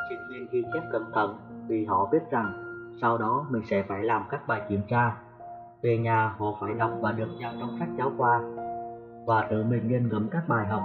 sinh 0.08 0.18
viên 0.30 0.48
ghi 0.52 0.62
chép 0.74 0.82
cẩn 0.92 1.02
thận 1.14 1.36
vì 1.68 1.84
họ 1.84 2.08
biết 2.12 2.22
rằng 2.30 2.62
sau 3.00 3.18
đó 3.18 3.46
mình 3.50 3.62
sẽ 3.70 3.83
phải 3.88 4.02
làm 4.02 4.24
các 4.31 4.46
bài 4.46 4.62
kiểm 4.68 4.81
tra. 4.88 5.16
Về 5.83 5.98
nhà 5.98 6.35
họ 6.38 6.46
phải 6.61 6.74
đọc 6.74 6.90
và 7.00 7.12
được 7.12 7.28
giao 7.40 7.52
trong 7.61 7.76
sách 7.78 7.88
giáo 7.98 8.12
khoa 8.18 8.40
và 9.26 9.46
tự 9.50 9.64
mình 9.64 9.88
nghiên 9.88 10.09
ngẫm 10.09 10.28
các 10.31 10.48
bài 10.48 10.66
học. 10.66 10.83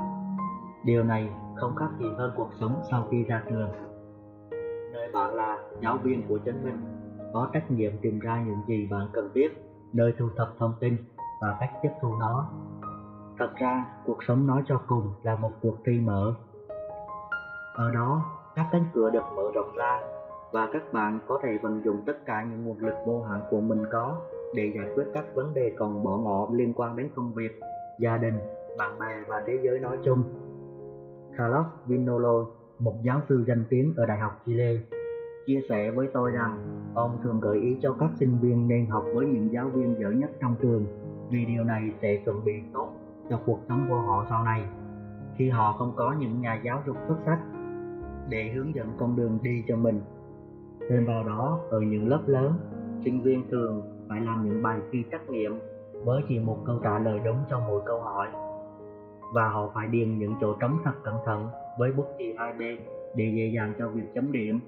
Điều 0.84 1.04
này 1.04 1.30
không 1.56 1.76
khác 1.76 1.90
gì 2.00 2.06
hơn 2.18 2.32
cuộc 2.36 2.50
sống 2.60 2.82
sau 2.92 3.08
khi 3.12 3.24
ra 3.24 3.44
trường. 3.50 3.70
Nơi 4.94 5.12
bạn 5.14 5.36
là 5.36 5.58
giáo 5.82 5.98
viên 5.98 6.28
của 6.28 6.38
chính 6.38 6.64
mình, 6.64 6.78
có 7.34 7.50
trách 7.54 7.72
nhiệm 7.72 7.92
tìm 8.02 8.20
ra 8.20 8.44
những 8.48 8.62
gì 8.68 8.88
bạn 8.92 9.08
cần 9.14 9.30
biết, 9.34 9.50
nơi 9.94 10.14
thu 10.18 10.30
thập 10.38 10.54
thông 10.60 10.74
tin 10.80 10.98
và 11.42 11.58
cách 11.60 11.72
tiếp 11.82 11.92
thu 12.02 12.16
nó. 12.20 12.46
Thật 13.40 13.50
ra, 13.56 13.86
cuộc 14.06 14.24
sống 14.28 14.48
nói 14.48 14.64
cho 14.66 14.82
cùng 14.88 15.14
là 15.24 15.36
một 15.36 15.52
cuộc 15.62 15.76
thi 15.86 16.00
mở. 16.00 16.34
Ở 17.76 17.92
đó, 17.92 18.26
các 18.56 18.66
cánh 18.72 18.86
cửa 18.94 19.10
được 19.10 19.24
mở 19.36 19.44
rộng 19.56 19.76
ra 19.76 20.02
và 20.52 20.70
các 20.74 20.94
bạn 20.94 21.20
có 21.28 21.40
thể 21.44 21.58
vận 21.62 21.82
dụng 21.86 22.02
tất 22.06 22.26
cả 22.26 22.44
những 22.50 22.66
nguồn 22.66 22.80
lực 22.80 22.96
vô 23.06 23.22
hạn 23.22 23.42
của 23.50 23.62
mình 23.62 23.84
có 23.92 24.22
để 24.56 24.72
giải 24.76 24.88
quyết 24.96 25.06
các 25.14 25.26
vấn 25.36 25.54
đề 25.54 25.72
còn 25.78 26.04
bỏ 26.04 26.18
ngỏ 26.18 26.48
liên 26.52 26.74
quan 26.74 26.96
đến 26.96 27.10
công 27.16 27.34
việc, 27.34 27.60
gia 28.00 28.18
đình, 28.18 28.36
bạn 28.78 29.00
bè 29.00 29.24
và 29.28 29.44
thế 29.48 29.60
giới 29.64 29.80
nói 29.80 29.98
chung. 30.06 30.24
Carlos 31.38 31.66
Vinolo, 31.86 32.46
một 32.80 32.96
giáo 33.04 33.22
sư 33.30 33.44
danh 33.48 33.64
tiếng 33.70 33.94
ở 33.98 34.06
Đại 34.06 34.18
học 34.18 34.42
Chile, 34.46 34.78
chia 35.48 35.62
sẻ 35.70 35.92
với 35.92 36.08
tôi 36.14 36.32
rằng 36.32 36.58
ông 36.96 37.18
thường 37.24 37.40
gợi 37.40 37.58
ý 37.58 37.78
cho 37.82 37.96
các 38.00 38.10
sinh 38.20 38.38
viên 38.42 38.68
nên 38.68 38.86
học 38.86 39.04
với 39.14 39.26
những 39.26 39.52
giáo 39.52 39.70
viên 39.70 40.00
giỏi 40.00 40.16
nhất 40.16 40.30
trong 40.42 40.56
trường 40.62 40.86
vì 41.30 41.46
điều 41.46 41.64
này 41.64 41.92
sẽ 42.02 42.22
chuẩn 42.26 42.46
bị 42.46 42.54
tốt 42.74 42.90
cho 43.30 43.40
cuộc 43.46 43.60
sống 43.70 43.86
của 43.90 43.96
họ 43.96 44.26
sau 44.30 44.44
này 44.44 44.66
khi 45.38 45.50
họ 45.50 45.76
không 45.80 45.94
có 45.96 46.16
những 46.20 46.42
nhà 46.42 46.62
giáo 46.66 46.84
dục 46.88 46.98
xuất 47.08 47.18
sắc 47.26 47.40
để 48.30 48.52
hướng 48.56 48.76
dẫn 48.76 48.88
con 49.00 49.16
đường 49.16 49.40
đi 49.42 49.64
cho 49.68 49.76
mình. 49.76 50.02
Thêm 50.90 51.06
vào 51.06 51.24
đó, 51.24 51.60
ở 51.70 51.80
những 51.80 52.08
lớp 52.08 52.22
lớn, 52.28 52.54
sinh 53.06 53.22
viên 53.22 53.50
thường 53.52 53.82
phải 54.10 54.22
làm 54.22 54.50
những 54.50 54.64
bài 54.64 54.80
thi 54.92 55.04
trắc 55.12 55.30
nghiệm 55.30 55.60
với 56.06 56.24
chỉ 56.30 56.40
một 56.40 56.58
câu 56.66 56.80
trả 56.84 57.00
lời 57.00 57.20
đúng 57.26 57.38
cho 57.50 57.60
mỗi 57.60 57.82
câu 57.86 58.02
hỏi 58.02 58.28
và 59.34 59.50
họ 59.50 59.72
phải 59.74 59.88
điền 59.88 60.20
những 60.20 60.34
chỗ 60.42 60.54
trống 60.60 60.78
thật 60.84 60.92
cẩn 61.04 61.16
thận 61.26 61.48
với 61.80 61.92
bút 61.92 62.06
chì 62.18 62.34
2B 62.34 62.78
để 63.16 63.34
dễ 63.36 63.52
dàng 63.56 63.74
cho 63.80 63.90
việc 63.90 64.14
chấm 64.16 64.32
điểm. 64.32 64.60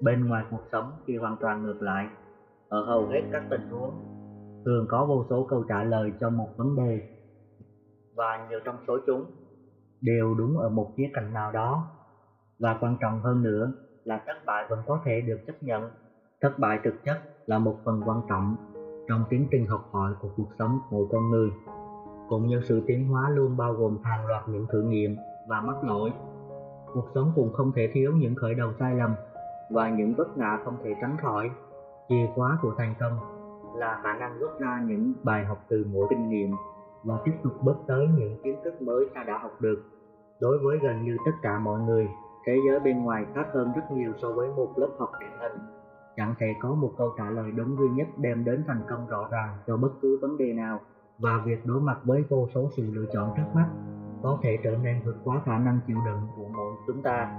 Bên 0.00 0.28
ngoài 0.28 0.44
cuộc 0.50 0.62
sống 0.72 0.90
thì 1.06 1.16
hoàn 1.16 1.36
toàn 1.40 1.62
ngược 1.62 1.82
lại. 1.82 2.08
Ở 2.68 2.84
hầu 2.84 3.06
hết 3.06 3.22
các 3.32 3.42
tình 3.50 3.68
huống, 3.70 3.94
thường 4.64 4.86
có 4.88 5.06
vô 5.06 5.24
số 5.30 5.46
câu 5.50 5.64
trả 5.68 5.84
lời 5.84 6.12
cho 6.20 6.30
một 6.30 6.48
vấn 6.56 6.76
đề 6.76 7.00
và 8.14 8.46
nhiều 8.50 8.60
trong 8.64 8.76
số 8.86 8.98
chúng 9.06 9.24
đều 10.00 10.34
đúng 10.34 10.58
ở 10.58 10.68
một 10.68 10.92
khía 10.96 11.10
cạnh 11.14 11.34
nào 11.34 11.52
đó. 11.52 11.86
Và 12.58 12.78
quan 12.80 12.96
trọng 13.00 13.20
hơn 13.20 13.42
nữa 13.42 13.72
là 14.04 14.22
thất 14.26 14.44
bại 14.46 14.66
vẫn 14.70 14.82
có 14.86 15.00
thể 15.04 15.20
được 15.20 15.38
chấp 15.46 15.62
nhận. 15.62 15.90
Thất 16.40 16.58
bại 16.58 16.78
thực 16.84 17.04
chất 17.04 17.22
là 17.46 17.58
một 17.58 17.76
phần 17.84 18.02
quan 18.04 18.20
trọng 18.28 18.56
trong 19.08 19.24
tiến 19.30 19.46
trình 19.50 19.66
học 19.66 19.88
hỏi 19.90 20.12
của 20.20 20.28
cuộc 20.36 20.48
sống 20.58 20.78
của 20.90 21.06
con 21.12 21.30
người, 21.30 21.50
cũng 22.28 22.46
như 22.46 22.60
sự 22.68 22.82
tiến 22.86 23.08
hóa 23.08 23.30
luôn 23.30 23.56
bao 23.56 23.72
gồm 23.72 23.98
hàng 24.02 24.26
loạt 24.26 24.48
những 24.48 24.66
thử 24.72 24.82
nghiệm 24.82 25.16
và 25.48 25.60
mắc 25.60 25.84
lỗi. 25.84 26.12
Cuộc 26.94 27.08
sống 27.14 27.32
cũng 27.34 27.52
không 27.52 27.72
thể 27.72 27.90
thiếu 27.92 28.12
những 28.16 28.34
khởi 28.34 28.54
đầu 28.54 28.72
sai 28.78 28.94
lầm 28.94 29.14
và 29.70 29.90
những 29.90 30.14
vấp 30.14 30.38
ngã 30.38 30.58
không 30.64 30.76
thể 30.84 30.94
tránh 31.00 31.16
khỏi. 31.22 31.50
Chìa 32.08 32.26
khóa 32.34 32.58
của 32.62 32.74
thành 32.78 32.94
công 33.00 33.18
là 33.74 34.00
khả 34.02 34.14
năng 34.14 34.38
rút 34.38 34.50
ra 34.58 34.82
những 34.86 35.12
bài 35.22 35.44
học 35.44 35.58
từ 35.68 35.86
mỗi 35.92 36.06
kinh 36.10 36.28
nghiệm 36.28 36.50
và 37.04 37.14
tiếp 37.24 37.32
tục 37.44 37.52
bước 37.62 37.76
tới 37.86 38.06
những 38.16 38.42
kiến 38.42 38.56
thức 38.64 38.82
mới 38.82 39.06
ta 39.14 39.24
đã 39.26 39.38
học 39.38 39.60
được. 39.60 39.82
Đối 40.40 40.58
với 40.58 40.78
gần 40.82 41.04
như 41.04 41.16
tất 41.24 41.32
cả 41.42 41.58
mọi 41.58 41.80
người 41.80 42.08
thế 42.46 42.58
giới 42.66 42.80
bên 42.80 43.04
ngoài 43.04 43.26
khác 43.34 43.46
hơn 43.54 43.72
rất 43.76 43.90
nhiều 43.90 44.12
so 44.22 44.32
với 44.32 44.48
một 44.56 44.72
lớp 44.76 44.90
học 44.98 45.10
điển 45.20 45.30
hình 45.40 45.82
chẳng 46.16 46.34
thể 46.38 46.54
có 46.60 46.74
một 46.74 46.92
câu 46.98 47.10
trả 47.18 47.30
lời 47.30 47.50
đúng 47.56 47.76
duy 47.76 47.88
nhất 47.88 48.08
đem 48.16 48.44
đến 48.44 48.64
thành 48.66 48.80
công 48.88 49.06
rõ 49.08 49.28
ràng 49.30 49.56
cho 49.66 49.76
bất 49.76 49.92
cứ 50.02 50.18
vấn 50.22 50.38
đề 50.38 50.52
nào. 50.52 50.80
Và 51.18 51.42
việc 51.44 51.66
đối 51.66 51.80
mặt 51.80 51.98
với 52.04 52.24
vô 52.28 52.48
số 52.54 52.68
sự 52.76 52.82
lựa 52.92 53.06
chọn 53.12 53.34
trước 53.36 53.54
mắt 53.54 53.68
có 54.22 54.38
thể 54.42 54.58
trở 54.64 54.76
nên 54.82 55.00
vượt 55.04 55.16
quá 55.24 55.40
khả 55.44 55.58
năng 55.58 55.80
chịu 55.86 55.96
đựng 56.06 56.20
của 56.36 56.48
mỗi 56.54 56.72
chúng 56.86 57.02
ta. 57.02 57.32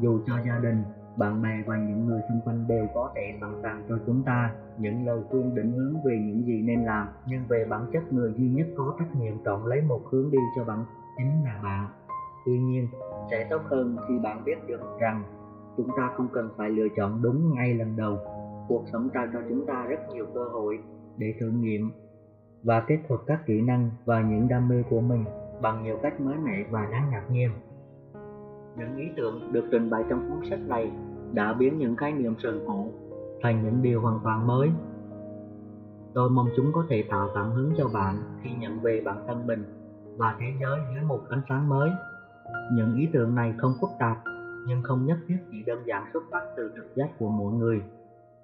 Dù 0.00 0.20
cho 0.26 0.34
gia 0.46 0.58
đình, 0.58 0.82
bạn 1.16 1.42
bè 1.42 1.62
và 1.66 1.76
những 1.76 2.06
người 2.06 2.20
xung 2.28 2.40
quanh 2.44 2.68
đều 2.68 2.86
có 2.94 3.12
thể 3.14 3.38
sẵn 3.40 3.60
sàng 3.62 3.84
cho 3.88 3.98
chúng 4.06 4.22
ta 4.22 4.50
những 4.78 5.06
lời 5.06 5.20
khuyên 5.30 5.54
định 5.54 5.72
hướng 5.72 5.94
về 6.04 6.18
những 6.18 6.46
gì 6.46 6.62
nên 6.62 6.84
làm, 6.84 7.08
nhưng 7.26 7.42
về 7.48 7.66
bản 7.70 7.86
chất 7.92 8.12
người 8.12 8.34
duy 8.36 8.48
nhất 8.48 8.66
có 8.76 8.94
trách 8.98 9.16
nhiệm 9.16 9.44
chọn 9.44 9.66
lấy 9.66 9.80
một 9.80 10.00
hướng 10.12 10.30
đi 10.30 10.38
cho 10.56 10.64
bạn 10.64 10.84
chính 11.16 11.44
là 11.44 11.60
bạn 11.62 12.03
tuy 12.46 12.58
nhiên, 12.58 12.88
sẽ 13.30 13.46
tốt 13.50 13.62
hơn 13.64 13.96
khi 14.08 14.14
bạn 14.22 14.44
biết 14.44 14.66
được 14.66 14.80
rằng 15.00 15.22
chúng 15.76 15.88
ta 15.96 16.10
không 16.16 16.28
cần 16.32 16.48
phải 16.56 16.70
lựa 16.70 16.88
chọn 16.96 17.22
đúng 17.22 17.54
ngay 17.54 17.74
lần 17.74 17.96
đầu. 17.96 18.18
Cuộc 18.68 18.84
sống 18.92 19.08
trao 19.14 19.26
cho 19.32 19.38
chúng 19.48 19.66
ta 19.66 19.86
rất 19.88 19.98
nhiều 20.12 20.26
cơ 20.34 20.44
hội 20.44 20.78
để 21.16 21.34
thử 21.40 21.50
nghiệm 21.50 21.90
và 22.62 22.80
kết 22.80 22.98
hợp 23.08 23.18
các 23.26 23.46
kỹ 23.46 23.60
năng 23.60 23.90
và 24.04 24.22
những 24.22 24.48
đam 24.48 24.68
mê 24.68 24.82
của 24.90 25.00
mình 25.00 25.24
bằng 25.62 25.82
nhiều 25.82 25.96
cách 26.02 26.20
mới 26.20 26.36
mẻ 26.36 26.64
và 26.70 26.88
đáng 26.92 27.10
ngạc 27.10 27.24
nhiên. 27.30 27.50
Những 28.76 28.96
ý 28.96 29.04
tưởng 29.16 29.52
được 29.52 29.64
trình 29.70 29.90
bày 29.90 30.04
trong 30.10 30.30
cuốn 30.30 30.50
sách 30.50 30.60
này 30.68 30.92
đã 31.32 31.52
biến 31.52 31.78
những 31.78 31.96
khái 31.96 32.12
niệm 32.12 32.34
sườn 32.38 32.60
cũ 32.66 32.92
thành 33.42 33.62
những 33.64 33.82
điều 33.82 34.00
hoàn 34.00 34.18
toàn 34.24 34.46
mới. 34.46 34.70
Tôi 36.14 36.30
mong 36.30 36.48
chúng 36.56 36.72
có 36.72 36.84
thể 36.88 37.04
tạo 37.10 37.28
cảm 37.34 37.50
hứng 37.50 37.72
cho 37.76 37.88
bạn 37.94 38.14
khi 38.42 38.50
nhận 38.60 38.80
về 38.80 39.02
bản 39.04 39.24
thân 39.26 39.46
mình 39.46 39.64
và 40.16 40.36
thế 40.40 40.46
giới 40.60 40.78
dưới 40.94 41.04
một 41.04 41.20
ánh 41.28 41.42
sáng 41.48 41.68
mới 41.68 41.90
những 42.72 42.94
ý 42.94 43.08
tưởng 43.12 43.34
này 43.34 43.54
không 43.58 43.72
phức 43.80 43.90
tạp, 43.98 44.16
nhưng 44.66 44.82
không 44.82 45.06
nhất 45.06 45.18
thiết 45.28 45.36
chỉ 45.50 45.62
đơn 45.66 45.82
giản 45.86 46.04
xuất 46.12 46.22
phát 46.30 46.40
từ 46.56 46.72
trực 46.76 46.96
giác 46.96 47.08
của 47.18 47.28
mỗi 47.28 47.52
người. 47.52 47.82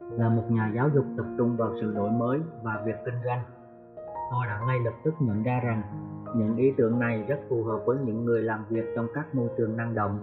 Là 0.01 0.29
một 0.29 0.42
nhà 0.51 0.73
giáo 0.75 0.90
dục 0.94 1.05
tập 1.16 1.27
trung 1.38 1.57
vào 1.57 1.75
sự 1.81 1.94
đổi 1.94 2.11
mới 2.11 2.40
và 2.62 2.83
việc 2.87 2.96
kinh 3.05 3.14
doanh. 3.25 3.40
Tôi 4.31 4.46
đã 4.46 4.61
ngay 4.66 4.79
lập 4.85 4.94
tức 5.05 5.14
nhận 5.20 5.42
ra 5.42 5.61
rằng, 5.64 5.83
những 6.37 6.57
ý 6.57 6.73
tưởng 6.77 6.99
này 6.99 7.25
rất 7.29 7.38
phù 7.49 7.64
hợp 7.64 7.81
với 7.87 7.99
những 8.05 8.25
người 8.25 8.42
làm 8.42 8.64
việc 8.68 8.85
trong 8.96 9.07
các 9.14 9.35
môi 9.35 9.49
trường 9.59 9.77
năng 9.77 9.94
động. 9.94 10.18